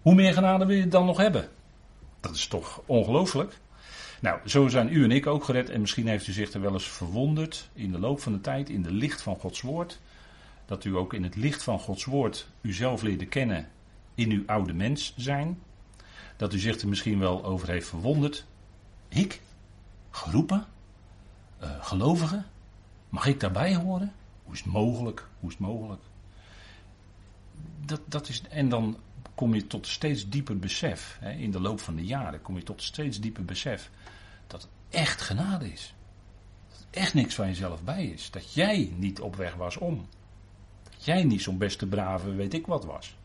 [0.01, 1.49] Hoe meer genade wil je dan nog hebben?
[2.19, 3.57] Dat is toch ongelooflijk?
[4.21, 5.69] Nou, zo zijn u en ik ook gered.
[5.69, 8.69] En misschien heeft u zich er wel eens verwonderd in de loop van de tijd,
[8.69, 9.99] in de licht van Gods woord.
[10.67, 13.69] Dat u ook in het licht van Gods woord uzelf leerde kennen
[14.15, 15.59] in uw oude mens zijn.
[16.35, 18.45] Dat u zich er misschien wel over heeft verwonderd.
[19.07, 19.41] Ik?
[20.09, 20.65] Geroepen?
[21.63, 22.45] Uh, gelovigen?
[23.09, 24.13] Mag ik daarbij horen?
[24.43, 25.27] Hoe is het mogelijk?
[25.39, 26.01] Hoe is het mogelijk?
[27.85, 28.97] Dat, dat is, en dan
[29.35, 31.17] kom je tot steeds dieper besef.
[31.19, 33.89] Hè, in de loop van de jaren kom je tot steeds dieper besef.
[34.47, 35.93] Dat het echt genade is.
[36.69, 38.31] Dat echt niks van jezelf bij is.
[38.31, 40.07] Dat jij niet op weg was om.
[40.97, 43.15] Dat jij niet zo'n beste brave weet ik wat was.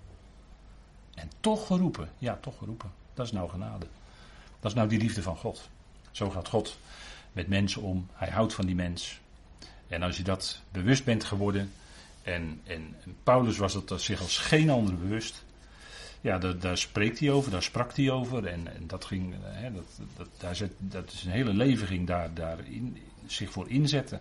[1.14, 2.08] En toch geroepen.
[2.18, 2.92] Ja, toch geroepen.
[3.14, 3.86] Dat is nou genade.
[4.60, 5.68] Dat is nou die liefde van God.
[6.10, 6.78] Zo gaat God
[7.32, 8.06] met mensen om.
[8.12, 9.20] Hij houdt van die mens.
[9.88, 11.72] En als je dat bewust bent geworden.
[12.22, 15.44] En, en, Paulus was het zich als geen ander bewust.
[16.20, 18.46] Ja, daar, daar spreekt hij over, daar sprak hij over.
[18.46, 22.06] En, en dat ging, hè, dat, dat, daar zet, dat is een hele leven ging
[22.06, 24.20] daar, daar in, zich voor inzetten.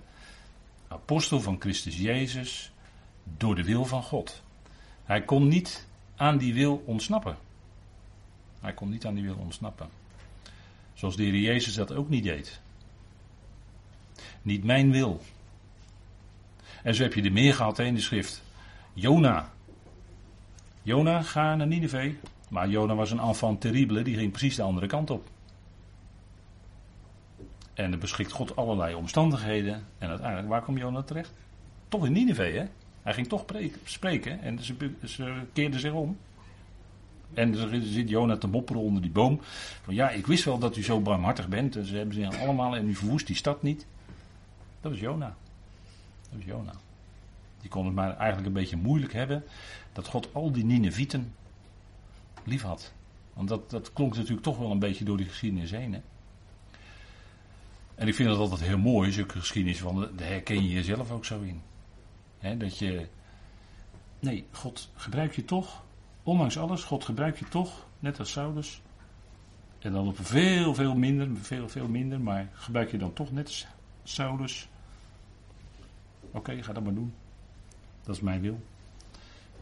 [0.87, 2.71] Apostel van Christus Jezus
[3.23, 4.41] door de wil van God.
[5.03, 7.37] Hij kon niet aan die wil ontsnappen.
[8.59, 9.89] Hij kon niet aan die wil ontsnappen.
[10.93, 12.59] Zoals de Heer Jezus dat ook niet deed.
[14.41, 15.21] Niet mijn wil.
[16.83, 18.43] En zo heb je er meer gehad in de schrift.
[18.93, 19.51] Jona.
[20.81, 22.13] Jona, ga naar Nineveh.
[22.49, 25.29] Maar Jona was een enfant terrible, die ging precies de andere kant op.
[27.73, 29.85] En er beschikt God allerlei omstandigheden.
[29.97, 31.33] En uiteindelijk, waar komt Jona terecht?
[31.87, 32.65] Toch in Nineveh, hè?
[33.01, 33.45] Hij ging toch
[33.83, 36.17] spreken en ze, keerden zich om.
[37.33, 39.39] En er zit Jona te mopperen onder die boom.
[39.83, 41.75] Van ja, ik wist wel dat u zo barmhartig bent.
[41.75, 43.85] En ze hebben ze allemaal en u verwoest die stad niet.
[44.81, 45.35] Dat was Jona.
[46.29, 46.73] Dat was Jona.
[47.61, 49.43] Die kon het maar eigenlijk een beetje moeilijk hebben.
[49.93, 51.33] Dat God al die Ninevieten
[52.43, 52.93] lief had.
[53.33, 55.93] Want dat, dat klonk natuurlijk toch wel een beetje door die geschiedenis heen.
[55.93, 56.01] Hè?
[57.95, 59.79] En ik vind dat altijd heel mooi, zulke geschiedenis.
[59.79, 61.61] Van, daar herken je jezelf ook zo in.
[62.41, 63.07] Dat je.
[64.19, 65.83] Nee, God gebruikt je toch
[66.23, 68.81] ondanks alles, God gebruikt je toch, net als Saulus.
[69.79, 73.47] En dan op veel, veel minder, veel, veel minder, maar gebruik je dan toch net
[73.47, 73.67] als
[74.03, 74.67] Saulus.
[76.31, 77.13] Oké, ga dat maar doen.
[78.03, 78.61] Dat is mijn wil.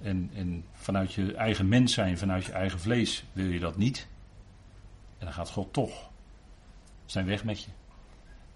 [0.01, 4.07] En, en vanuit je eigen mens zijn, vanuit je eigen vlees, wil je dat niet.
[5.17, 6.09] En dan gaat God toch
[7.05, 7.71] zijn weg met je.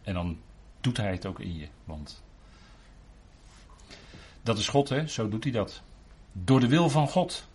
[0.01, 0.39] En dan
[0.81, 1.67] doet hij het ook in je.
[1.83, 2.23] Want
[4.43, 5.07] dat is God, hè?
[5.07, 5.81] zo doet hij dat.
[6.31, 7.47] Door de wil van God.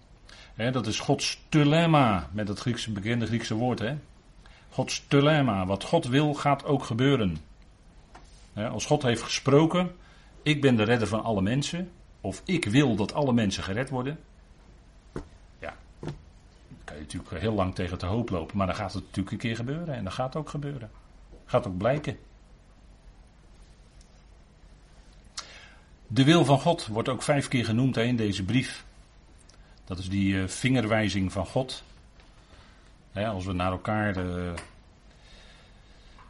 [0.72, 3.79] Dat is Gods telemma, met het Griekse, bekende Griekse woord.
[3.79, 3.96] Hè?
[4.70, 5.66] Gods telemma.
[5.66, 7.37] Wat God wil, gaat ook gebeuren.
[8.55, 9.96] Als God heeft gesproken,
[10.42, 14.18] ik ben de redder van alle mensen, of ik wil dat alle mensen gered worden.
[15.59, 16.14] Ja, dan
[16.85, 19.38] kan je natuurlijk heel lang tegen te hoop lopen, maar dan gaat het natuurlijk een
[19.38, 19.94] keer gebeuren.
[19.94, 20.90] En dat gaat ook gebeuren.
[21.44, 22.18] Gaat ook blijken.
[26.11, 28.85] De wil van God wordt ook vijf keer genoemd in deze brief.
[29.85, 31.83] Dat is die uh, vingerwijzing van God.
[33.14, 34.53] als we naar elkaar uh,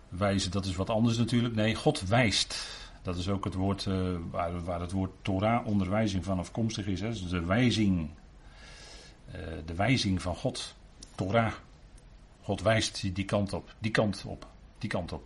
[0.08, 1.54] wijzen, dat is wat anders natuurlijk.
[1.54, 2.66] Nee, God wijst.
[3.02, 7.00] Dat is ook het woord uh, waar, waar, het woord Torah, onderwijzing van afkomstig is.
[7.00, 7.28] Hè.
[7.28, 8.10] De wijzing.
[9.64, 10.74] de wijzing van God.
[11.14, 11.52] Torah.
[12.42, 14.46] God wijst die kant op, die kant op,
[14.78, 15.22] die kant op.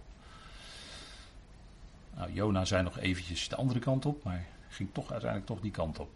[2.17, 5.71] Nou, Jona zei nog eventjes de andere kant op, maar ging toch uiteindelijk toch die
[5.71, 6.11] kant op.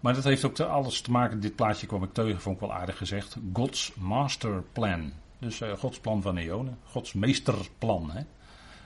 [0.00, 2.74] Maar dat heeft ook alles te maken, dit plaatje kwam ik tegen, vond ik wel
[2.74, 3.36] aardig gezegd.
[3.52, 5.12] God's master plan.
[5.38, 6.78] Dus uh, Gods plan van eonen.
[6.84, 8.10] Gods meesterplan.
[8.10, 8.22] Hè?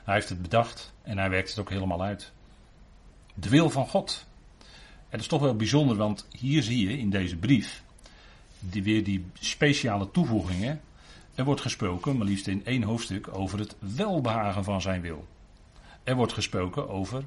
[0.04, 2.32] Hij heeft het bedacht en hij werkt het ook helemaal uit.
[3.34, 4.26] De wil van God.
[4.58, 7.82] En dat is toch wel bijzonder, want hier zie je in deze brief
[8.58, 10.80] die, weer die speciale toevoegingen.
[11.34, 15.26] Er wordt gesproken, maar liefst in één hoofdstuk, over het welbehagen van zijn wil.
[16.04, 17.24] Er wordt gesproken over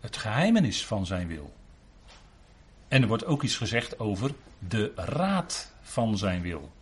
[0.00, 1.52] het geheimenis van zijn wil.
[2.88, 4.34] En er wordt ook iets gezegd over
[4.68, 6.72] de raad van zijn wil.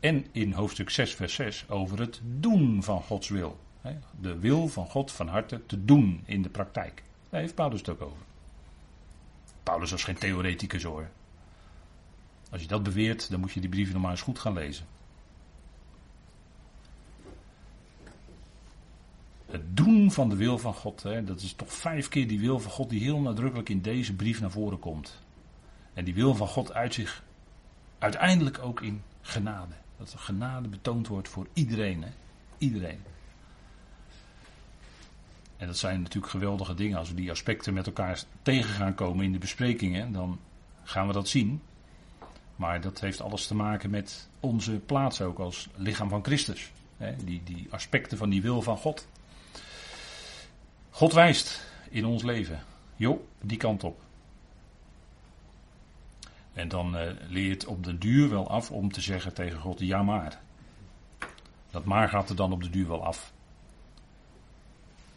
[0.00, 3.58] En in hoofdstuk 6, vers 6 over het doen van Gods wil.
[4.20, 7.02] De wil van God van harte te doen in de praktijk.
[7.28, 8.22] Daar heeft Paulus het ook over.
[9.62, 11.10] Paulus was geen theoreticus hoor.
[12.50, 14.86] Als je dat beweert, dan moet je die brieven nog maar eens goed gaan lezen.
[19.54, 22.60] Het doen van de wil van God, hè, dat is toch vijf keer die wil
[22.60, 25.20] van God die heel nadrukkelijk in deze brief naar voren komt.
[25.92, 27.22] En die wil van God uit zich
[27.98, 29.74] uiteindelijk ook in genade.
[29.96, 32.02] Dat de genade betoond wordt voor iedereen.
[32.02, 32.08] Hè?
[32.58, 32.98] Iedereen.
[35.56, 36.98] En dat zijn natuurlijk geweldige dingen.
[36.98, 40.38] Als we die aspecten met elkaar tegen gaan komen in de besprekingen, dan
[40.82, 41.62] gaan we dat zien.
[42.56, 46.72] Maar dat heeft alles te maken met onze plaats ook als lichaam van Christus.
[47.24, 49.06] Die, die aspecten van die wil van God.
[50.94, 52.62] God wijst in ons leven.
[52.96, 54.00] Jo, die kant op.
[56.52, 56.96] En dan
[57.28, 60.40] leert op de duur wel af om te zeggen tegen God, ja maar.
[61.70, 63.32] Dat maar gaat er dan op de duur wel af.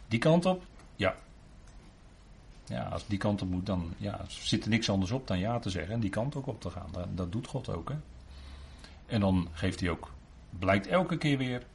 [0.08, 0.64] Die kant op?
[0.96, 1.16] Ja.
[2.64, 5.58] Ja, als die kant op moet, dan ja, zit er niks anders op dan ja
[5.58, 6.88] te zeggen en die kant ook op te gaan.
[6.92, 7.88] Dat, dat doet God ook.
[7.88, 7.96] Hè?
[9.06, 10.12] En dan geeft hij ook,
[10.50, 11.66] blijkt elke keer weer,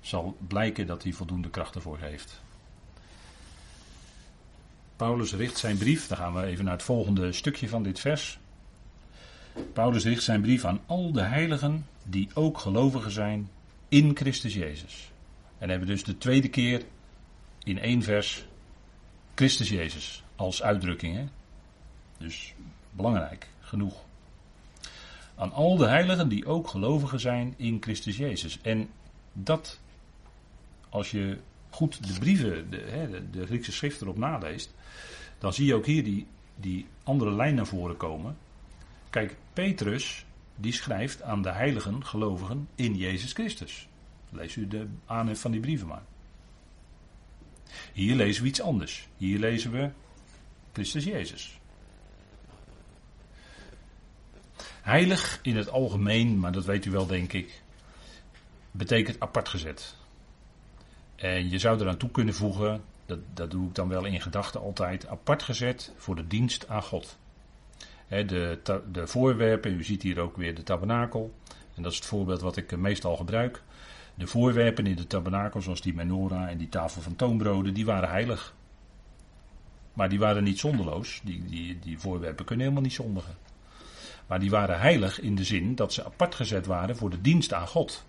[0.00, 2.42] zal blijken dat hij voldoende kracht ervoor heeft.
[4.96, 8.38] Paulus richt zijn brief, dan gaan we even naar het volgende stukje van dit vers.
[9.72, 13.50] Paulus richt zijn brief aan al de heiligen die ook gelovigen zijn
[13.88, 15.12] in Christus Jezus.
[15.58, 16.82] En hebben dus de tweede keer
[17.64, 18.44] in één vers
[19.34, 21.16] Christus Jezus als uitdrukking.
[21.16, 21.24] Hè?
[22.18, 22.54] Dus
[22.90, 23.94] belangrijk, genoeg.
[25.34, 28.58] Aan al de heiligen die ook gelovigen zijn in Christus Jezus.
[28.62, 28.88] En
[29.32, 29.80] dat,
[30.88, 31.38] als je
[31.74, 34.74] goed de brieven, de, de, Griekse schrift erop naleest,
[35.38, 38.36] dan zie je ook hier die, die andere lijn naar voren komen.
[39.10, 40.24] Kijk, Petrus,
[40.56, 43.88] die schrijft aan de heiligen gelovigen in Jezus Christus.
[44.30, 46.02] Lees u de aanhef van die brieven maar.
[47.92, 49.08] Hier lezen we iets anders.
[49.16, 49.90] Hier lezen we
[50.72, 51.58] Christus Jezus.
[54.82, 57.62] Heilig in het algemeen, maar dat weet u wel denk ik,
[58.70, 59.94] betekent apart gezet.
[61.24, 64.60] En je zou eraan toe kunnen voegen, dat, dat doe ik dan wel in gedachten
[64.60, 67.18] altijd, apart gezet voor de dienst aan God.
[68.08, 68.58] de,
[68.92, 71.34] de voorwerpen, u ziet hier ook weer de tabernakel,
[71.74, 73.62] en dat is het voorbeeld wat ik meestal gebruik.
[74.14, 78.08] De voorwerpen in de tabernakel, zoals die menorah en die tafel van toonbroden, die waren
[78.08, 78.54] heilig.
[79.92, 81.20] Maar die waren niet zonderloos.
[81.24, 83.34] Die, die, die voorwerpen kunnen helemaal niet zondigen.
[84.26, 87.52] Maar die waren heilig in de zin dat ze apart gezet waren voor de dienst
[87.52, 88.04] aan God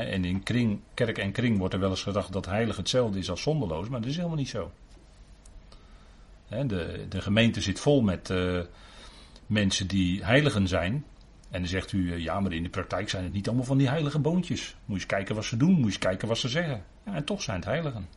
[0.00, 3.30] en in kring, kerk en kring wordt er wel eens gedacht dat heilig hetzelfde is
[3.30, 4.72] als zonderloos, maar dat is helemaal niet zo.
[6.48, 8.60] de, de gemeente zit vol met uh,
[9.46, 11.04] mensen die heiligen zijn.
[11.50, 13.78] En dan zegt u, uh, ja, maar in de praktijk zijn het niet allemaal van
[13.78, 14.60] die heilige boontjes.
[14.60, 16.84] Moet je eens kijken wat ze doen, moet je eens kijken wat ze zeggen.
[17.06, 18.08] Ja, en toch zijn het heiligen.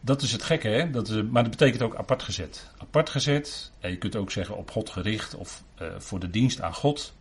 [0.00, 0.90] dat is het gekke, hè?
[0.90, 2.70] Dat is, maar dat betekent ook apart gezet.
[2.78, 6.60] Apart gezet, en je kunt ook zeggen op God gericht of uh, voor de dienst
[6.60, 7.14] aan God.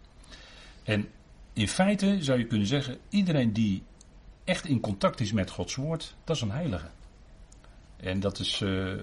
[0.83, 1.07] En
[1.53, 3.83] in feite zou je kunnen zeggen, iedereen die
[4.43, 6.87] echt in contact is met Gods woord, dat is een heilige.
[7.97, 8.93] En dat is, uh,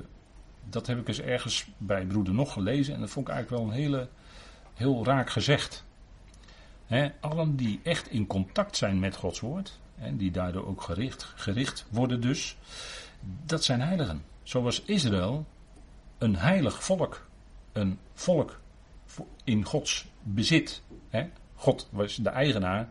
[0.68, 3.72] dat heb ik eens ergens bij broeder nog gelezen en dat vond ik eigenlijk wel
[3.72, 4.08] een hele,
[4.74, 5.84] heel raak gezegd.
[6.86, 11.32] He, allen die echt in contact zijn met Gods woord, en die daardoor ook gericht,
[11.36, 12.56] gericht worden dus,
[13.46, 14.24] dat zijn heiligen.
[14.42, 15.46] Zoals Israël
[16.18, 17.26] een heilig volk,
[17.72, 18.60] een volk
[19.44, 20.82] in Gods bezit.
[21.08, 21.28] He,
[21.60, 22.88] God was de eigenaar.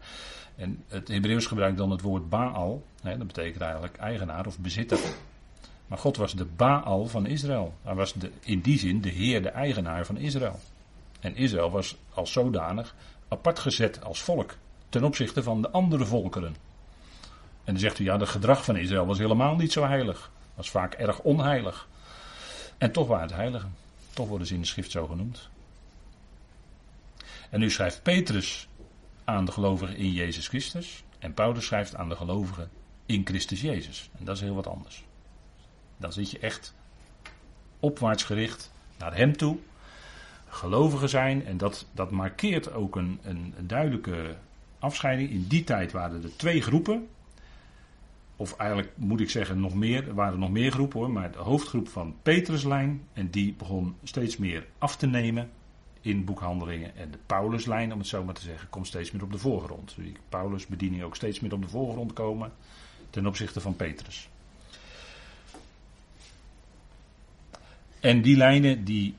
[0.56, 2.84] En het Hebreeuws gebruikt dan het woord Baal.
[3.02, 5.00] He, dat betekent eigenlijk eigenaar of bezitter.
[5.88, 7.74] Maar God was de Baal van Israël.
[7.82, 10.60] Hij was in die zin de heer, de eigenaar van Israël.
[11.20, 12.96] En Israël was als zodanig
[13.28, 14.56] apart gezet als volk
[14.90, 16.56] ten opzichte van de andere volkeren.
[17.64, 20.32] En dan zegt u, ja, het gedrag van Israël was helemaal niet zo heilig.
[20.56, 21.88] Was vaak erg onheilig.
[22.78, 23.76] En toch waren het heiligen.
[24.14, 25.50] Toch worden ze in de schrift zo genoemd.
[27.50, 28.68] En nu schrijft Petrus
[29.24, 31.04] aan de gelovigen in Jezus Christus.
[31.20, 32.70] En Paulus schrijft aan de gelovigen
[33.06, 34.10] in Christus Jezus.
[34.20, 35.04] En dat is heel wat anders.
[35.98, 36.76] Dan zit je echt
[37.80, 39.58] opwaarts gericht naar Hem toe.
[40.48, 41.46] Gelovigen zijn.
[41.46, 44.36] En dat, dat markeert ook een, een, een duidelijke
[44.80, 45.30] afscheiding.
[45.30, 47.08] In die tijd waren er twee groepen.
[48.36, 50.08] Of eigenlijk moet ik zeggen nog meer.
[50.08, 51.12] Er waren nog meer groepen hoor.
[51.12, 53.04] Maar de hoofdgroep van Petruslijn.
[53.14, 55.50] En die begon steeds meer af te nemen
[56.02, 56.96] in boekhandelingen.
[56.96, 59.96] En de Pauluslijn, om het zo maar te zeggen, komt steeds meer op de voorgrond.
[60.30, 62.52] Dus bediening ook steeds meer op de voorgrond komen
[63.10, 64.30] ten opzichte van Petrus.
[68.00, 69.16] En die lijnen die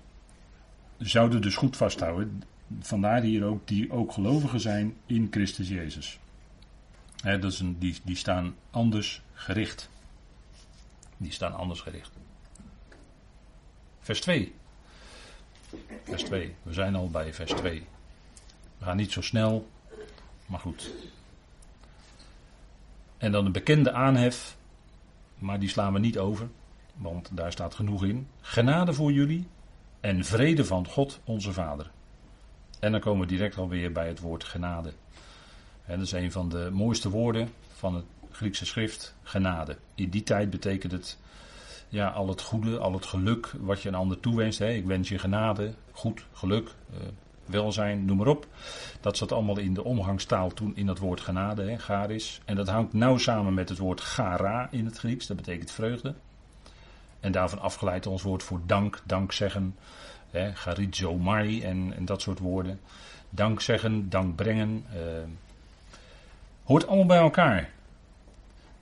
[0.99, 2.43] zouden dus goed vasthouden.
[2.81, 6.19] Vandaar hier ook die ook gelovigen zijn in Christus Jezus.
[7.23, 9.91] dat is een, die, die staan anders gericht.
[11.17, 12.11] Die staan anders gericht.
[14.01, 14.53] Vers 2.
[16.05, 16.55] Vers 2.
[16.63, 17.87] We zijn al bij vers 2.
[18.79, 19.69] We gaan niet zo snel,
[20.47, 20.91] maar goed.
[23.19, 24.57] En dan een bekende aanhef,
[25.39, 26.49] maar die slaan we niet over,
[26.95, 28.29] want daar staat genoeg in.
[28.41, 29.47] Genade voor jullie
[30.01, 31.91] en vrede van God onze Vader.
[32.81, 34.93] En dan komen we direct alweer bij het woord genade.
[35.85, 39.77] En dat is een van de mooiste woorden van het Griekse schrift, genade.
[39.95, 41.19] In die tijd betekent het
[41.91, 44.59] ja, al het goede, al het geluk wat je een ander toewenst.
[44.59, 44.71] Hè.
[44.71, 46.99] Ik wens je genade, goed, geluk, uh,
[47.45, 48.47] welzijn, noem maar op.
[49.01, 52.41] Dat zat allemaal in de omgangstaal toen in dat woord genade, hè, garis.
[52.45, 56.15] En dat hangt nauw samen met het woord gara in het Grieks, dat betekent vreugde.
[57.21, 59.77] En daarvan afgeleid ons woord voor dank, zeggen,
[60.31, 62.81] hè, garizomai en, en dat soort woorden.
[63.31, 64.85] Dank zeggen, dank brengen.
[64.95, 65.01] Uh,
[66.65, 67.71] hoort allemaal bij elkaar.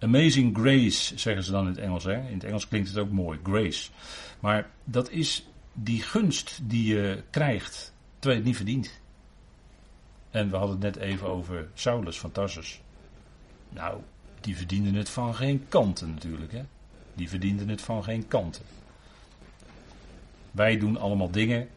[0.00, 2.04] Amazing grace, zeggen ze dan in het Engels.
[2.04, 2.28] Hè?
[2.28, 3.90] In het Engels klinkt het ook mooi, grace.
[4.40, 9.00] Maar dat is die gunst die je krijgt, terwijl je het niet verdient.
[10.30, 12.80] En we hadden het net even over Saulus van Tarsus.
[13.68, 14.00] Nou,
[14.40, 16.52] die verdiende het van geen kanten natuurlijk.
[16.52, 16.62] Hè?
[17.14, 18.62] Die verdienden het van geen kanten.
[20.50, 21.68] Wij doen allemaal dingen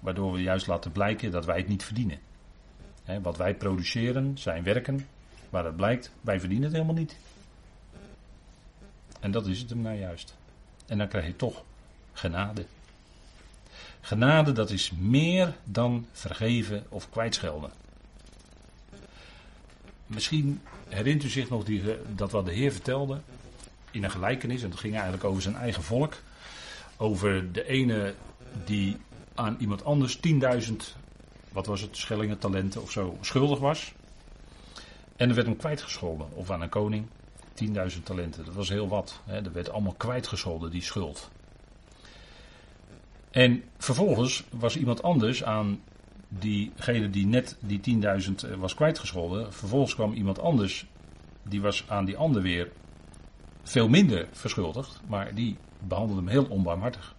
[0.00, 2.18] waardoor we juist laten blijken dat wij het niet verdienen.
[3.22, 5.06] wat wij produceren zijn werken
[5.50, 7.16] waar het blijkt, wij verdienen het helemaal niet.
[9.22, 10.34] En dat is het hem nou juist.
[10.86, 11.62] En dan krijg je toch
[12.12, 12.64] genade.
[14.00, 17.70] Genade, dat is meer dan vergeven of kwijtschelden.
[20.06, 21.82] Misschien herinnert u zich nog die,
[22.14, 23.20] dat wat de Heer vertelde
[23.90, 24.62] in een gelijkenis.
[24.62, 26.14] En dat ging eigenlijk over zijn eigen volk.
[26.96, 28.14] Over de ene
[28.64, 28.96] die
[29.34, 30.72] aan iemand anders 10.000,
[31.48, 33.92] wat was het, schellingen, talenten of zo, schuldig was.
[35.16, 36.32] En er werd hem kwijtgescholden.
[36.32, 37.06] Of aan een koning.
[37.54, 39.20] 10.000 talenten, dat was heel wat.
[39.24, 39.44] Hè.
[39.44, 41.30] Er werd allemaal kwijtgescholden, die schuld.
[43.30, 45.80] En vervolgens was iemand anders aan
[46.28, 49.52] diegene die net die 10.000 eh, was kwijtgescholden.
[49.52, 50.86] Vervolgens kwam iemand anders,
[51.42, 52.70] die was aan die ander weer
[53.62, 57.14] veel minder verschuldigd, maar die behandelde hem heel onbarmhartig.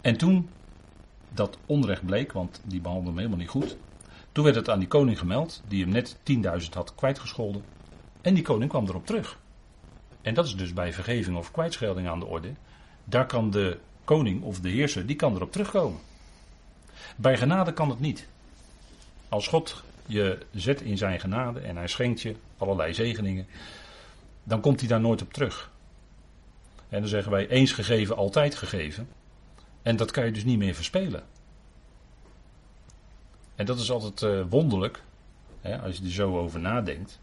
[0.00, 0.48] En toen
[1.28, 3.76] dat onrecht bleek, want die behandelde hem helemaal niet goed,
[4.32, 6.16] toen werd het aan die koning gemeld, die hem net
[6.62, 7.64] 10.000 had kwijtgescholden.
[8.24, 9.38] En die koning kwam erop terug.
[10.22, 12.52] En dat is dus bij vergeving of kwijtschelding aan de orde.
[13.04, 16.00] Daar kan de koning of de heerser, die kan erop terugkomen.
[17.16, 18.28] Bij genade kan het niet.
[19.28, 23.46] Als God je zet in zijn genade en hij schenkt je allerlei zegeningen,
[24.44, 25.70] dan komt hij daar nooit op terug.
[26.88, 29.08] En dan zeggen wij eens gegeven, altijd gegeven.
[29.82, 31.22] En dat kan je dus niet meer verspelen.
[33.54, 35.02] En dat is altijd uh, wonderlijk,
[35.82, 37.22] als je er zo over nadenkt.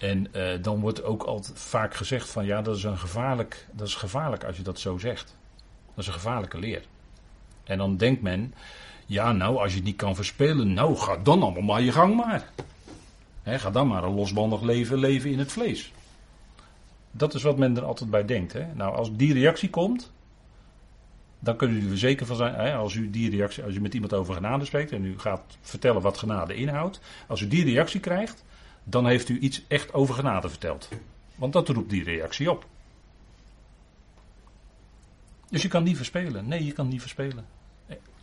[0.00, 3.86] En eh, dan wordt ook altijd vaak gezegd van ja, dat is een gevaarlijk, dat
[3.86, 5.36] is gevaarlijk als je dat zo zegt.
[5.86, 6.82] Dat is een gevaarlijke leer.
[7.64, 8.54] En dan denkt men,
[9.06, 12.16] ja nou, als je het niet kan verspelen, nou ga dan allemaal maar je gang
[12.16, 12.50] maar.
[13.44, 15.92] ga dan maar een losbandig leven leven in het vlees.
[17.10, 18.52] Dat is wat men er altijd bij denkt.
[18.52, 18.66] Hè?
[18.74, 20.12] Nou, als die reactie komt,
[21.38, 23.94] dan kunnen u er zeker van zijn, hè, als u die reactie, als u met
[23.94, 28.00] iemand over genade spreekt en u gaat vertellen wat genade inhoudt, als u die reactie
[28.00, 28.44] krijgt,
[28.90, 30.88] dan heeft u iets echt over genade verteld.
[31.34, 32.66] Want dat roept die reactie op.
[35.48, 36.48] Dus je kan niet verspelen.
[36.48, 37.46] Nee, je kan niet verspelen.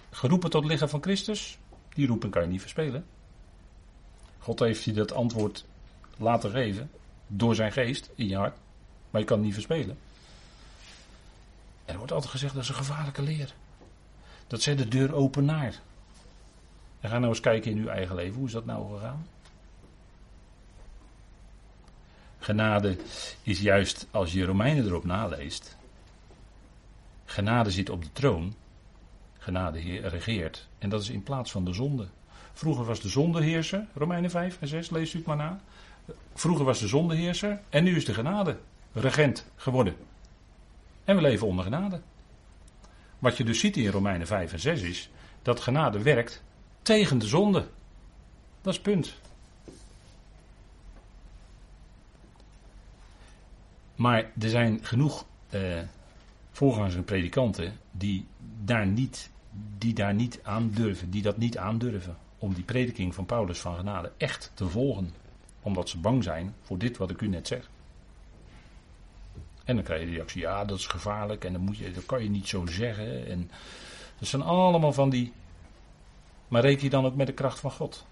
[0.10, 1.58] Geroepen tot liggen van Christus,
[1.94, 3.06] die roepen kan je niet verspelen.
[4.38, 5.66] God heeft je dat antwoord
[6.18, 6.90] laten geven
[7.28, 8.58] door zijn geest in je hart,
[9.10, 9.98] maar je kan het niet verspelen.
[11.86, 13.54] En er wordt altijd gezegd dat is een gevaarlijke leer.
[14.48, 15.80] Dat zet de deur open naar.
[17.00, 18.36] En ga nou eens kijken in uw eigen leven.
[18.36, 19.28] Hoe is dat nou gegaan?
[22.48, 22.98] Genade
[23.44, 25.78] is juist, als je Romeinen erop naleest.
[27.26, 28.56] Genade zit op de troon.
[29.38, 30.68] Genade regeert.
[30.78, 32.08] En dat is in plaats van de zonde.
[32.54, 35.60] Vroeger was de zondeheerser, Romeinen 5 en 6, lees u het maar na.
[36.34, 38.58] Vroeger was de zondeheerser en nu is de genade
[38.94, 39.96] regent geworden.
[41.04, 42.02] En we leven onder genade.
[43.20, 45.10] Wat je dus ziet in Romeinen 5 en 6 is
[45.42, 46.44] dat genade werkt
[46.82, 47.68] tegen de zonde.
[48.62, 49.20] Dat is punt.
[53.98, 55.80] Maar er zijn genoeg eh,
[56.52, 58.26] voorgangers en predikanten die
[58.64, 59.30] daar, niet,
[59.78, 62.18] die daar niet aan durven, die dat niet aandurven.
[62.38, 65.14] Om die prediking van Paulus van genade echt te volgen.
[65.62, 67.70] Omdat ze bang zijn voor dit wat ik u net zeg.
[69.64, 72.06] En dan krijg je de reactie, ja dat is gevaarlijk en dan moet je, dat
[72.06, 73.28] kan je niet zo zeggen.
[73.28, 73.52] En
[74.20, 75.34] dat zijn allemaal van die.
[76.48, 78.06] Maar reken je dan ook met de kracht van God.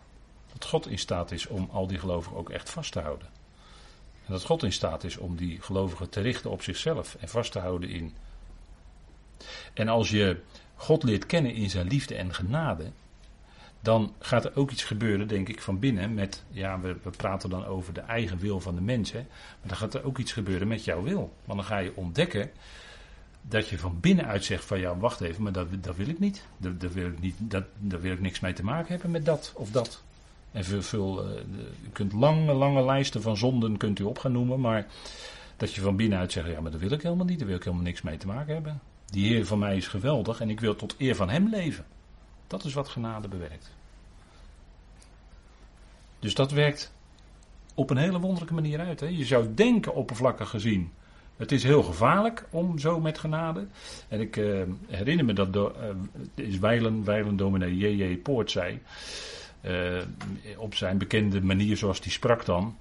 [0.53, 3.27] Dat God in staat is om al die gelovigen ook echt vast te houden.
[4.25, 7.51] En dat God in staat is om die gelovigen te richten op zichzelf en vast
[7.51, 8.13] te houden in.
[9.73, 10.39] En als je
[10.75, 12.91] God leert kennen in zijn liefde en genade,
[13.79, 16.13] dan gaat er ook iets gebeuren, denk ik, van binnen.
[16.13, 19.27] Met, ja, we, we praten dan over de eigen wil van de mensen.
[19.59, 21.33] Maar dan gaat er ook iets gebeuren met jouw wil.
[21.45, 22.51] Want dan ga je ontdekken
[23.41, 26.45] dat je van binnenuit zegt van ja, wacht even, maar dat, dat wil ik niet.
[26.57, 29.25] Dat, dat wil ik niet dat, daar wil ik niks mee te maken hebben met
[29.25, 30.03] dat of dat.
[30.55, 31.25] En veel,
[31.85, 34.87] u kunt lange, lange lijsten van zonden kunt u op gaan noemen, maar
[35.57, 37.63] dat je van binnenuit zegt, ja, maar dat wil ik helemaal niet, daar wil ik
[37.63, 38.81] helemaal niks mee te maken hebben.
[39.05, 41.85] Die Heer van mij is geweldig en ik wil tot eer van Hem leven.
[42.47, 43.71] Dat is wat genade bewerkt.
[46.19, 46.93] Dus dat werkt
[47.73, 48.99] op een hele wonderlijke manier uit.
[48.99, 49.07] Hè?
[49.07, 50.91] Je zou denken, oppervlakkig gezien,
[51.37, 53.67] het is heel gevaarlijk om zo met genade.
[54.07, 55.73] En ik uh, herinner me dat do,
[56.35, 58.17] uh, is Weilen, Weilen dominee J.J.
[58.17, 58.81] Poort zei,
[59.67, 60.01] uh,
[60.57, 62.77] op zijn bekende manier zoals hij sprak dan,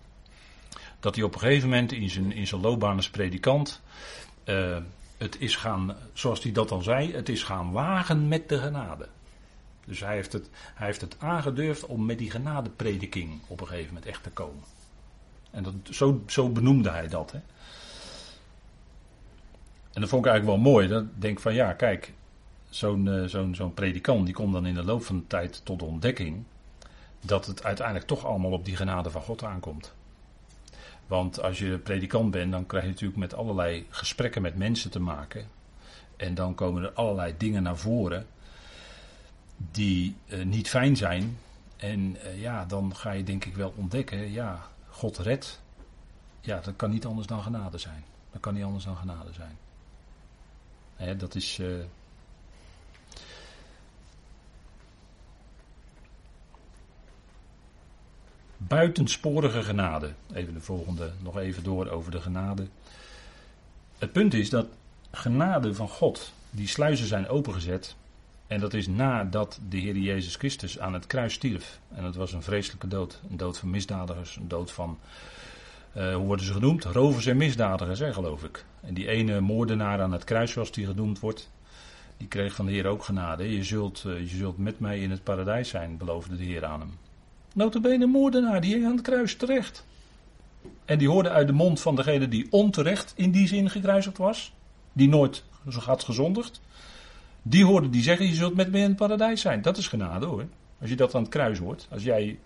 [1.01, 3.81] dat hij op een gegeven moment in zijn, in zijn loopbaan als predikant,
[5.17, 9.09] het is gaan, zoals hij dat al zei, het is gaan wagen met de genade.
[9.85, 13.89] Dus hij heeft, het, hij heeft het aangedurfd om met die genadeprediking op een gegeven
[13.89, 14.65] moment echt te komen.
[15.51, 17.33] En dat, zo, zo benoemde hij dat.
[17.33, 17.39] Hè.
[19.93, 20.89] En dat vond ik eigenlijk wel mooi.
[20.89, 22.13] Dat denk van ja, kijk,
[22.69, 25.79] zo'n uh, zo'n zo'n predikant die komt dan in de loop van de tijd tot
[25.79, 26.45] de ontdekking
[27.27, 29.93] dat het uiteindelijk toch allemaal op die genade van God aankomt.
[31.07, 35.01] Want als je predikant bent, dan krijg je natuurlijk met allerlei gesprekken met mensen te
[35.01, 35.47] maken.
[36.17, 38.27] En dan komen er allerlei dingen naar voren
[39.57, 41.39] die uh, niet fijn zijn.
[41.77, 45.63] En uh, ja, dan ga je denk ik wel ontdekken, ja, God redt.
[46.41, 48.05] Ja, dat kan niet anders dan genade zijn.
[48.31, 49.59] Dat kan niet anders dan genade zijn.
[50.97, 51.59] Hè, dat is.
[51.59, 51.85] Uh,
[58.69, 60.13] buitensporige genade.
[60.35, 62.67] Even de volgende, nog even door over de genade.
[63.99, 64.67] Het punt is dat
[65.11, 67.97] genade van God, die sluizen zijn opengezet
[68.47, 71.81] en dat is nadat de Heer Jezus Christus aan het kruis stierf.
[71.95, 73.21] En dat was een vreselijke dood.
[73.31, 74.37] Een dood van misdadigers.
[74.37, 74.99] Een dood van,
[75.97, 76.85] uh, hoe worden ze genoemd?
[76.85, 78.65] Rovers en misdadigers, hè, geloof ik.
[78.81, 81.51] En die ene moordenaar aan het kruis, zoals die genoemd wordt.
[82.17, 83.57] Die kreeg van de Heer ook genade.
[83.57, 86.81] Je zult, uh, je zult met mij in het paradijs zijn, beloofde de Heer aan
[86.81, 86.99] hem.
[87.55, 89.85] Notabene moordenaar, die aan het kruis terecht.
[90.85, 94.53] En die hoorde uit de mond van degene die onterecht in die zin gekruisigd was.
[94.93, 95.45] Die nooit
[95.85, 96.61] had gezondigd.
[97.43, 99.63] Die hoorden die zeggen, je zult met me in het paradijs zijn.
[99.63, 100.47] Dat is genade hoor.
[100.81, 101.87] Als je dat aan het kruis hoort.
[101.91, 102.39] Als jij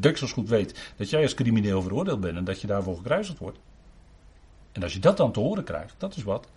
[0.00, 3.58] deksels goed weet dat jij als crimineel veroordeeld bent en dat je daarvoor gekruisigd wordt.
[4.72, 6.48] En als je dat dan te horen krijgt, dat is wat.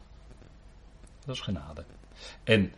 [1.25, 1.83] Dat is genade.
[2.43, 2.71] En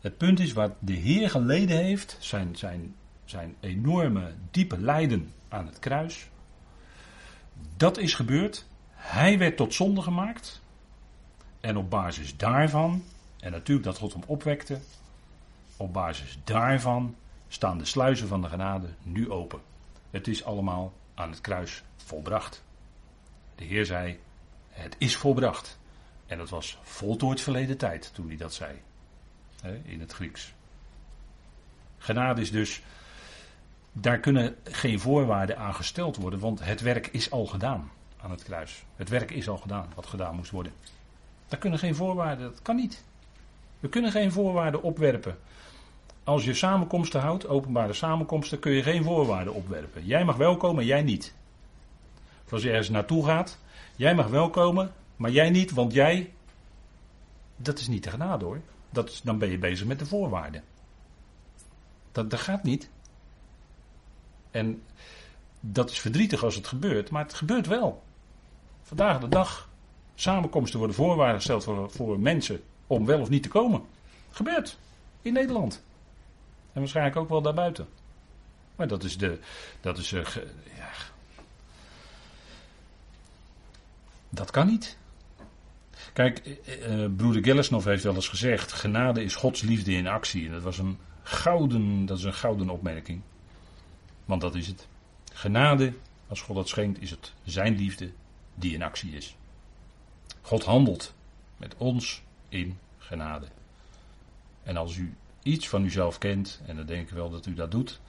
[0.00, 2.94] het punt is wat de Heer geleden heeft, zijn, zijn,
[3.30, 6.28] zijn enorme diepe lijden aan het kruis.
[7.76, 8.66] Dat is gebeurd.
[8.90, 10.62] Hij werd tot zonde gemaakt.
[11.60, 13.04] En op basis daarvan,
[13.40, 14.80] en natuurlijk dat God hem opwekte,
[15.76, 17.16] op basis daarvan
[17.48, 19.60] staan de sluizen van de genade nu open.
[20.10, 22.64] Het is allemaal aan het kruis volbracht.
[23.54, 24.18] De Heer zei:
[24.68, 25.78] Het is volbracht.
[26.26, 28.82] En dat was voltooid verleden tijd toen hij dat zei.
[29.82, 30.54] In het Grieks.
[31.98, 32.82] Genade is dus.
[34.00, 38.42] Daar kunnen geen voorwaarden aan gesteld worden, want het werk is al gedaan aan het
[38.42, 38.84] kruis.
[38.96, 40.72] Het werk is al gedaan, wat gedaan moest worden.
[41.48, 43.04] Daar kunnen geen voorwaarden, dat kan niet.
[43.80, 45.38] We kunnen geen voorwaarden opwerpen.
[46.24, 50.06] Als je samenkomsten houdt, openbare samenkomsten, kun je geen voorwaarden opwerpen.
[50.06, 51.34] Jij mag wel komen, jij niet.
[52.50, 53.58] Als je ergens naartoe gaat,
[53.96, 56.32] jij mag wel komen, maar jij niet, want jij.
[57.56, 58.60] Dat is niet de genade hoor.
[58.90, 60.62] Dat dan ben je bezig met de voorwaarden.
[62.12, 62.90] Dat, dat gaat niet.
[64.58, 64.82] En
[65.60, 68.02] dat is verdrietig als het gebeurt, maar het gebeurt wel.
[68.82, 69.68] Vandaag de dag.
[70.14, 73.82] Samenkomsten worden voorwaarden gesteld voor, voor mensen om wel of niet te komen.
[74.30, 74.78] Gebeurt.
[75.22, 75.82] In Nederland.
[76.72, 77.88] En waarschijnlijk ook wel daarbuiten.
[78.76, 79.38] Maar dat is de.
[79.80, 80.12] Dat is.
[80.12, 80.26] Uh,
[80.76, 80.90] ja.
[84.28, 84.96] Dat kan niet.
[86.12, 90.46] Kijk, uh, broeder Gellesnov heeft wel eens gezegd: genade is Gods liefde in actie.
[90.46, 93.20] En dat was een gouden, dat is een gouden opmerking.
[94.28, 94.86] Want dat is het.
[95.32, 95.92] Genade,
[96.26, 98.10] als God dat schenkt, is het zijn liefde
[98.54, 99.36] die in actie is.
[100.40, 101.14] God handelt
[101.56, 103.46] met ons in genade.
[104.62, 107.70] En als u iets van uzelf kent, en dan denk ik wel dat u dat
[107.70, 108.00] doet,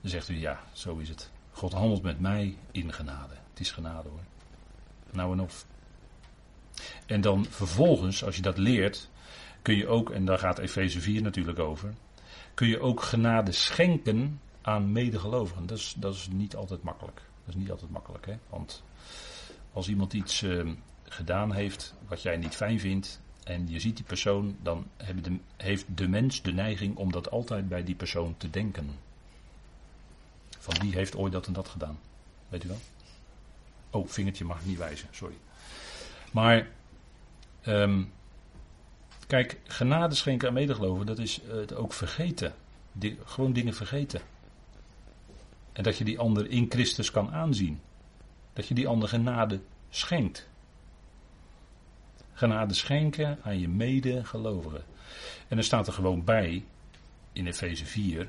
[0.00, 1.30] dan zegt u ja, zo is het.
[1.50, 3.34] God handelt met mij in genade.
[3.50, 4.24] Het is genade hoor.
[5.10, 5.66] Nou en of.
[7.06, 9.08] En dan vervolgens, als je dat leert,
[9.62, 11.94] kun je ook, en daar gaat Efeze 4 natuurlijk over,
[12.54, 15.66] kun je ook genade schenken aan medegelovigen.
[15.66, 17.16] Dat is, dat is niet altijd makkelijk.
[17.16, 18.38] Dat is niet altijd makkelijk, hè?
[18.48, 18.82] Want
[19.72, 20.70] als iemand iets uh,
[21.04, 24.86] gedaan heeft wat jij niet fijn vindt, en je ziet die persoon, dan
[25.22, 28.90] de, heeft de mens de neiging om dat altijd bij die persoon te denken.
[30.58, 31.98] Van wie heeft ooit dat en dat gedaan?
[32.48, 32.80] Weet u wel?
[33.90, 35.34] Oh, vingertje mag ik niet wijzen, sorry.
[36.32, 36.68] Maar,
[37.66, 38.12] um,
[39.26, 42.54] kijk, genade schenken aan medegeloven, dat is het ook vergeten.
[43.24, 44.20] gewoon dingen vergeten.
[45.72, 47.80] En dat je die ander in Christus kan aanzien.
[48.52, 49.60] Dat je die ander genade
[49.90, 50.50] schenkt
[52.42, 54.84] genade schenken aan je medegelovigen.
[55.48, 56.64] En er staat er gewoon bij,
[57.32, 58.28] in Efeze 4,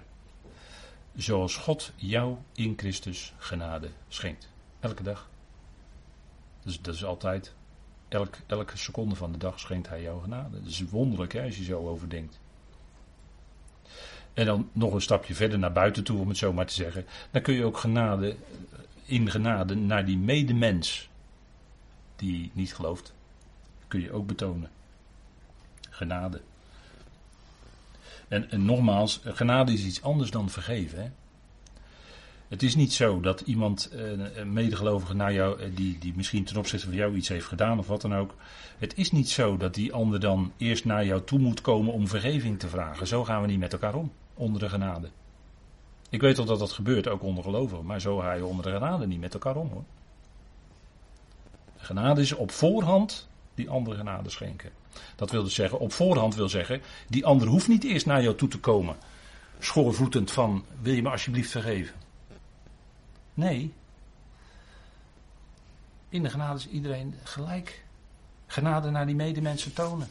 [1.15, 4.49] zoals God jou in Christus genade schenkt.
[4.79, 5.29] Elke dag.
[6.63, 7.53] Dus dat is altijd,
[8.07, 10.59] elk, elke seconde van de dag schenkt hij jou genade.
[10.59, 12.39] Dat is wonderlijk hè, als je zo overdenkt.
[14.33, 17.05] En dan nog een stapje verder naar buiten toe, om het zo maar te zeggen.
[17.31, 18.35] Dan kun je ook genade,
[19.05, 21.09] in genade naar die medemens
[22.15, 23.13] die niet gelooft
[23.93, 24.69] kun je ook betonen.
[25.89, 26.41] Genade.
[28.27, 31.01] En, nogmaals, genade is iets anders dan vergeven.
[31.01, 31.09] Hè?
[32.47, 36.43] Het is niet zo dat iemand, eh, een medegelovige naar jou, eh, die, die misschien
[36.43, 38.35] ten opzichte van jou iets heeft gedaan of wat dan ook.
[38.77, 42.07] Het is niet zo dat die ander dan eerst naar jou toe moet komen om
[42.07, 43.07] vergeving te vragen.
[43.07, 45.09] Zo gaan we niet met elkaar om, onder de genade.
[46.09, 48.71] Ik weet wel dat dat gebeurt, ook onder gelovigen, maar zo ga je onder de
[48.71, 49.83] genade niet met elkaar om hoor.
[51.77, 54.71] Genade is op voorhand die andere genade schenken.
[55.15, 58.35] Dat wil dus zeggen, op voorhand wil zeggen, die ander hoeft niet eerst naar jou
[58.35, 58.95] toe te komen,
[59.59, 61.95] schoorvoetend van, wil je me alsjeblieft vergeven?
[63.33, 63.73] Nee.
[66.09, 67.85] In de genade is iedereen gelijk.
[68.47, 70.09] Genade naar die medemensen tonen.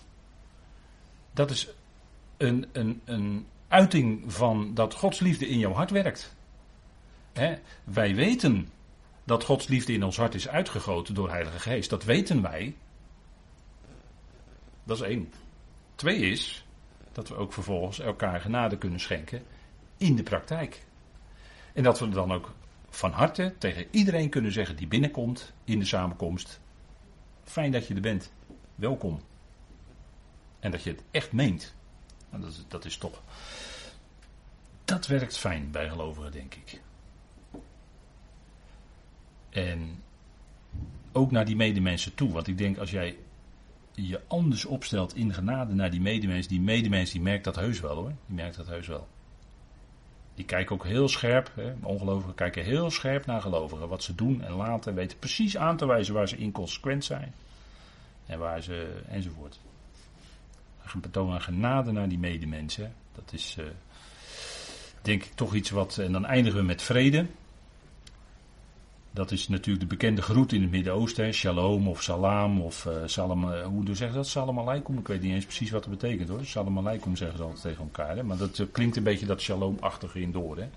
[1.32, 1.68] Dat is
[2.36, 6.34] een, een, een uiting van dat Gods liefde in jouw hart werkt.
[7.84, 8.70] wij weten
[9.24, 11.90] dat Gods liefde in ons hart is uitgegoten door Heilige Geest.
[11.90, 12.76] Dat weten wij.
[14.84, 15.32] Dat is één.
[15.94, 16.66] Twee is
[17.12, 19.42] dat we ook vervolgens elkaar genade kunnen schenken
[19.96, 20.84] in de praktijk.
[21.72, 22.54] En dat we dan ook
[22.90, 26.60] van harte tegen iedereen kunnen zeggen die binnenkomt in de samenkomst.
[27.44, 28.32] Fijn dat je er bent.
[28.74, 29.20] Welkom.
[30.60, 31.74] En dat je het echt meent.
[32.30, 33.22] dat, is, dat is toch.
[34.84, 36.80] Dat werkt fijn bij gelovigen, denk ik.
[39.50, 40.02] En
[41.12, 42.32] ook naar die medemensen toe.
[42.32, 43.16] Want ik denk als jij
[43.94, 47.94] je anders opstelt in genade naar die medemens, die medemens die merkt dat heus wel
[47.94, 48.12] hoor.
[48.26, 49.08] Die merkt dat heus wel.
[50.34, 53.88] Die kijken ook heel scherp, hè, ongelovigen kijken heel scherp naar gelovigen.
[53.88, 57.34] Wat ze doen en laten, weten precies aan te wijzen waar ze inconsequent zijn.
[58.26, 59.60] En waar ze, enzovoort.
[60.94, 62.94] Een betoon genade naar die medemensen.
[63.14, 63.66] Dat is, uh,
[65.02, 65.98] denk ik, toch iets wat.
[65.98, 67.26] En dan eindigen we met vrede.
[69.10, 71.32] Dat is natuurlijk de bekende groet in het Midden-Oosten.
[71.32, 73.44] Shalom of salam of uh, salam.
[73.44, 74.26] Uh, hoe zeggen ze dat?
[74.26, 74.98] Salam aleikum.
[74.98, 76.44] Ik weet niet eens precies wat dat betekent hoor.
[76.44, 78.26] Salam aleikum zeggen ze altijd tegen elkaar.
[78.26, 80.56] Maar dat uh, klinkt een beetje dat shalom-achtige in door.
[80.56, 80.68] Hè?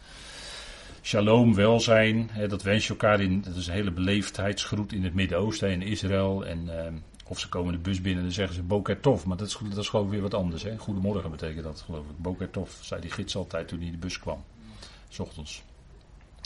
[1.01, 2.30] Shalom, welzijn.
[2.32, 3.41] Hè, dat wens je elkaar in.
[3.41, 6.45] Dat is een hele beleefdheidsgroet in het Midden-Oosten en Israël.
[6.45, 6.69] En
[7.28, 9.26] of ze komen de bus binnen en dan zeggen ze Boker Tof.
[9.26, 10.63] Maar dat is, dat is geloof ik weer wat anders.
[10.63, 10.78] Hè?
[10.78, 12.17] Goedemorgen betekent dat geloof ik.
[12.17, 14.43] Boker Tof, zei die gids altijd toen hij de bus kwam.
[15.09, 15.63] S ochtends.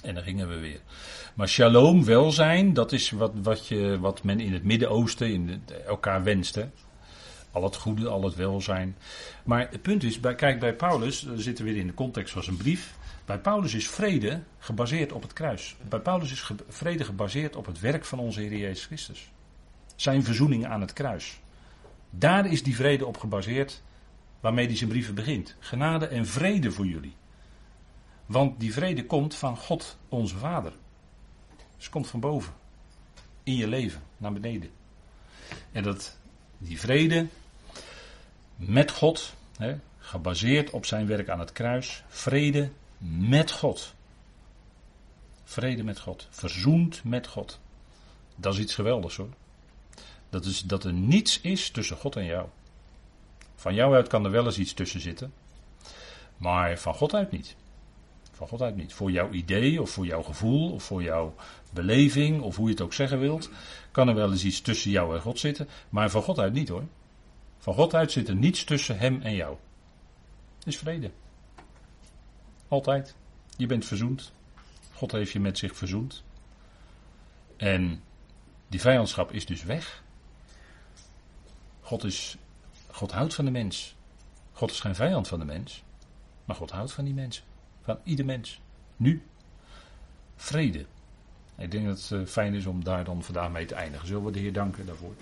[0.04, 0.80] En dan gingen we weer.
[1.34, 6.56] Maar shalom, welzijn, dat is wat, wat, je, wat men in het Midden-Oosten elkaar wenst.
[6.56, 6.70] Hè?
[7.52, 8.98] Al het goede, al het welzijn.
[9.44, 12.34] Maar het punt is, bij, kijk bij Paulus, dan zitten we weer in de context
[12.34, 12.98] van zijn brief.
[13.26, 15.76] Bij Paulus is vrede gebaseerd op het kruis.
[15.90, 19.30] Bij Paulus is vrede gebaseerd op het werk van onze Heer Jezus Christus.
[20.00, 21.40] Zijn verzoening aan het kruis.
[22.10, 23.82] Daar is die vrede op gebaseerd
[24.40, 25.56] waarmee hij zijn brieven begint.
[25.60, 27.16] Genade en vrede voor jullie.
[28.26, 30.74] Want die vrede komt van God, onze Vader.
[31.78, 32.54] Dus komt van boven.
[33.44, 34.70] In je leven, naar beneden.
[35.72, 36.18] En dat,
[36.58, 37.28] die vrede
[38.56, 43.94] met God, hè, gebaseerd op zijn werk aan het kruis, vrede met God.
[45.44, 47.60] Vrede met God, verzoend met God.
[48.36, 49.30] Dat is iets geweldigs hoor.
[50.30, 52.48] Dat is dat er niets is tussen God en jou.
[53.56, 55.34] Van jou uit kan er wel eens iets tussen zitten,
[56.38, 57.56] maar van God uit niet.
[58.32, 58.94] Van God uit niet.
[58.94, 61.36] Voor jouw idee of voor jouw gevoel of voor jouw
[61.74, 63.50] beleving of hoe je het ook zeggen wilt,
[63.92, 66.70] kan er wel eens iets tussen jou en God zitten, maar van God uit niet
[66.70, 66.84] hoor.
[67.58, 69.58] Van God uit zit er niets tussen hem en jou.
[70.58, 71.12] Het is vrede.
[72.68, 73.16] Altijd.
[73.58, 74.32] Je bent verzoend.
[74.94, 76.24] God heeft je met zich verzoend.
[77.58, 78.04] En
[78.68, 80.04] die vijandschap is dus weg.
[81.90, 82.38] God, is,
[82.88, 83.96] God houdt van de mens.
[84.54, 85.84] God is geen vijand van de mens.
[86.46, 87.44] Maar God houdt van die mensen.
[87.82, 88.62] Van ieder mens.
[88.98, 89.22] Nu.
[90.36, 90.86] Vrede.
[91.58, 94.08] Ik denk dat het eh, fijn is om daar dan vandaag mee te eindigen.
[94.08, 95.14] Zullen we de Heer danken daarvoor?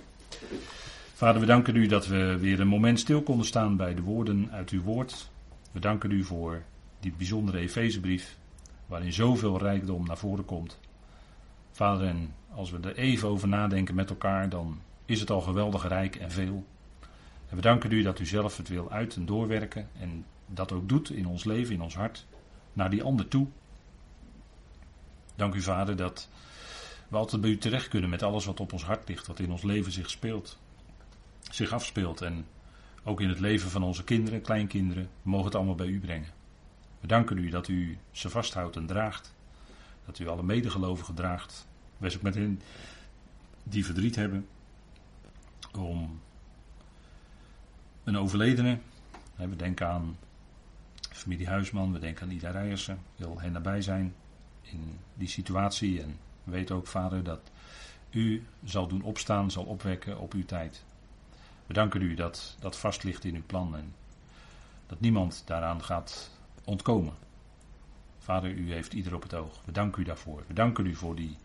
[1.14, 4.52] Vader, we danken u dat we weer een moment stil konden staan bij de woorden
[4.52, 5.30] uit uw woord.
[5.72, 6.64] We danken u voor
[7.00, 8.38] die bijzondere Efezebrief,
[8.86, 10.80] waarin zoveel rijkdom naar voren komt.
[11.72, 15.88] Vader, en als we er even over nadenken met elkaar, dan is het al geweldig
[15.88, 16.66] rijk en veel.
[17.50, 21.10] We danken u dat u zelf het wil uit en doorwerken en dat ook doet
[21.10, 22.26] in ons leven, in ons hart
[22.74, 23.48] naar die ander toe.
[25.36, 26.30] Dank u, Vader, dat
[27.08, 29.52] we altijd bij u terecht kunnen met alles wat op ons hart ligt, wat in
[29.52, 30.58] ons leven zich speelt,
[31.50, 32.22] zich afspeelt.
[32.22, 32.46] En
[33.04, 36.30] ook in het leven van onze kinderen, kleinkinderen, we mogen het allemaal bij u brengen.
[37.00, 39.36] We danken u dat u ze vasthoudt en draagt.
[40.06, 41.68] Dat u alle medegelovigen draagt.
[41.98, 42.62] Wees ook met hen
[43.64, 44.48] die verdriet hebben
[45.76, 46.20] om
[48.04, 48.80] een overledene.
[49.36, 50.18] We denken aan
[51.12, 54.16] familie Huisman, we denken aan Ida Rijersen, wil hen nabij zijn
[54.62, 56.02] in die situatie.
[56.02, 57.52] En weet ook, Vader, dat
[58.10, 60.84] u zal doen opstaan, zal opwekken op uw tijd.
[61.66, 63.94] We danken u dat dat vast ligt in uw plan en
[64.88, 66.32] dat niemand daaraan gaat
[66.64, 67.14] ontkomen.
[68.20, 69.62] Vader, u heeft ieder op het oog.
[69.66, 70.44] We danken u daarvoor.
[70.48, 71.38] We danken u voor die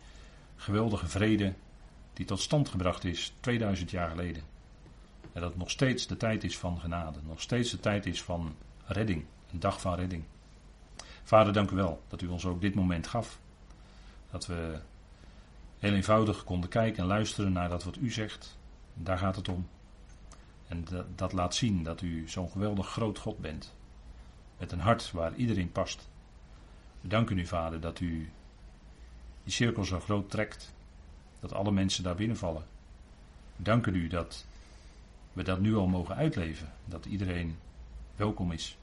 [0.55, 1.53] geweldige vrede
[2.13, 4.43] die tot stand gebracht is 2000 jaar geleden.
[5.21, 8.23] En dat het nog steeds de tijd is van genade, nog steeds de tijd is
[8.23, 8.55] van
[8.85, 9.25] redding.
[9.51, 10.23] Een dag van redding.
[11.23, 13.39] Vader, dank u wel dat u ons ook dit moment gaf.
[14.31, 14.79] Dat we
[15.79, 18.57] heel eenvoudig konden kijken en luisteren naar dat wat u zegt.
[18.93, 19.67] Daar gaat het om.
[20.67, 20.85] En
[21.15, 23.73] dat, laat zien dat u zo'n geweldig groot God bent.
[24.57, 26.09] Met een hart waar iedereen past.
[27.01, 28.31] We danken u, Vader, dat u
[29.43, 30.73] die cirkel zo groot trekt.
[31.43, 32.63] Dat alle mensen daar binnenvallen.
[33.55, 34.45] We danken u dat
[35.33, 36.71] we dat nu al mogen uitleven.
[36.85, 37.57] Dat iedereen
[38.15, 38.77] welkom is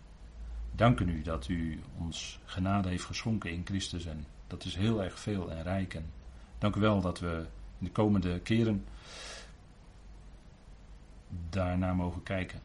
[0.72, 4.06] danken u dat u ons genade heeft geschonken in Christus.
[4.06, 5.94] En dat is heel erg veel en rijk.
[5.94, 6.10] En
[6.58, 7.46] dank u wel dat we
[7.78, 8.86] in de komende keren
[11.50, 12.60] daarnaar mogen kijken.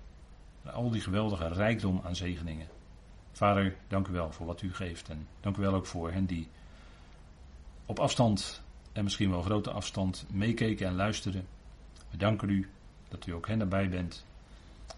[0.63, 2.67] Al die geweldige rijkdom aan zegeningen.
[3.31, 5.09] Vader, dank u wel voor wat u geeft.
[5.09, 6.49] En dank u wel ook voor hen die
[7.85, 8.63] op afstand
[8.95, 11.47] en misschien wel grote afstand meekeken en luisterden.
[12.09, 12.69] We danken u
[13.07, 14.25] dat u ook hen erbij bent.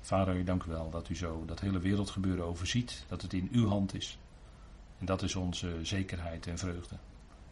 [0.02, 3.68] Vader, dank u wel dat u zo dat hele wereldgebeuren overziet, dat het in uw
[3.68, 4.18] hand is.
[5.00, 6.96] En dat is onze zekerheid en vreugde.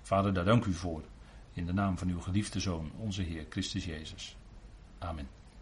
[0.02, 1.04] Vader, daar dank u voor.
[1.54, 4.38] In de naam van uw geliefde Zoon, onze Heer Christus Jezus.
[5.00, 5.45] Amen.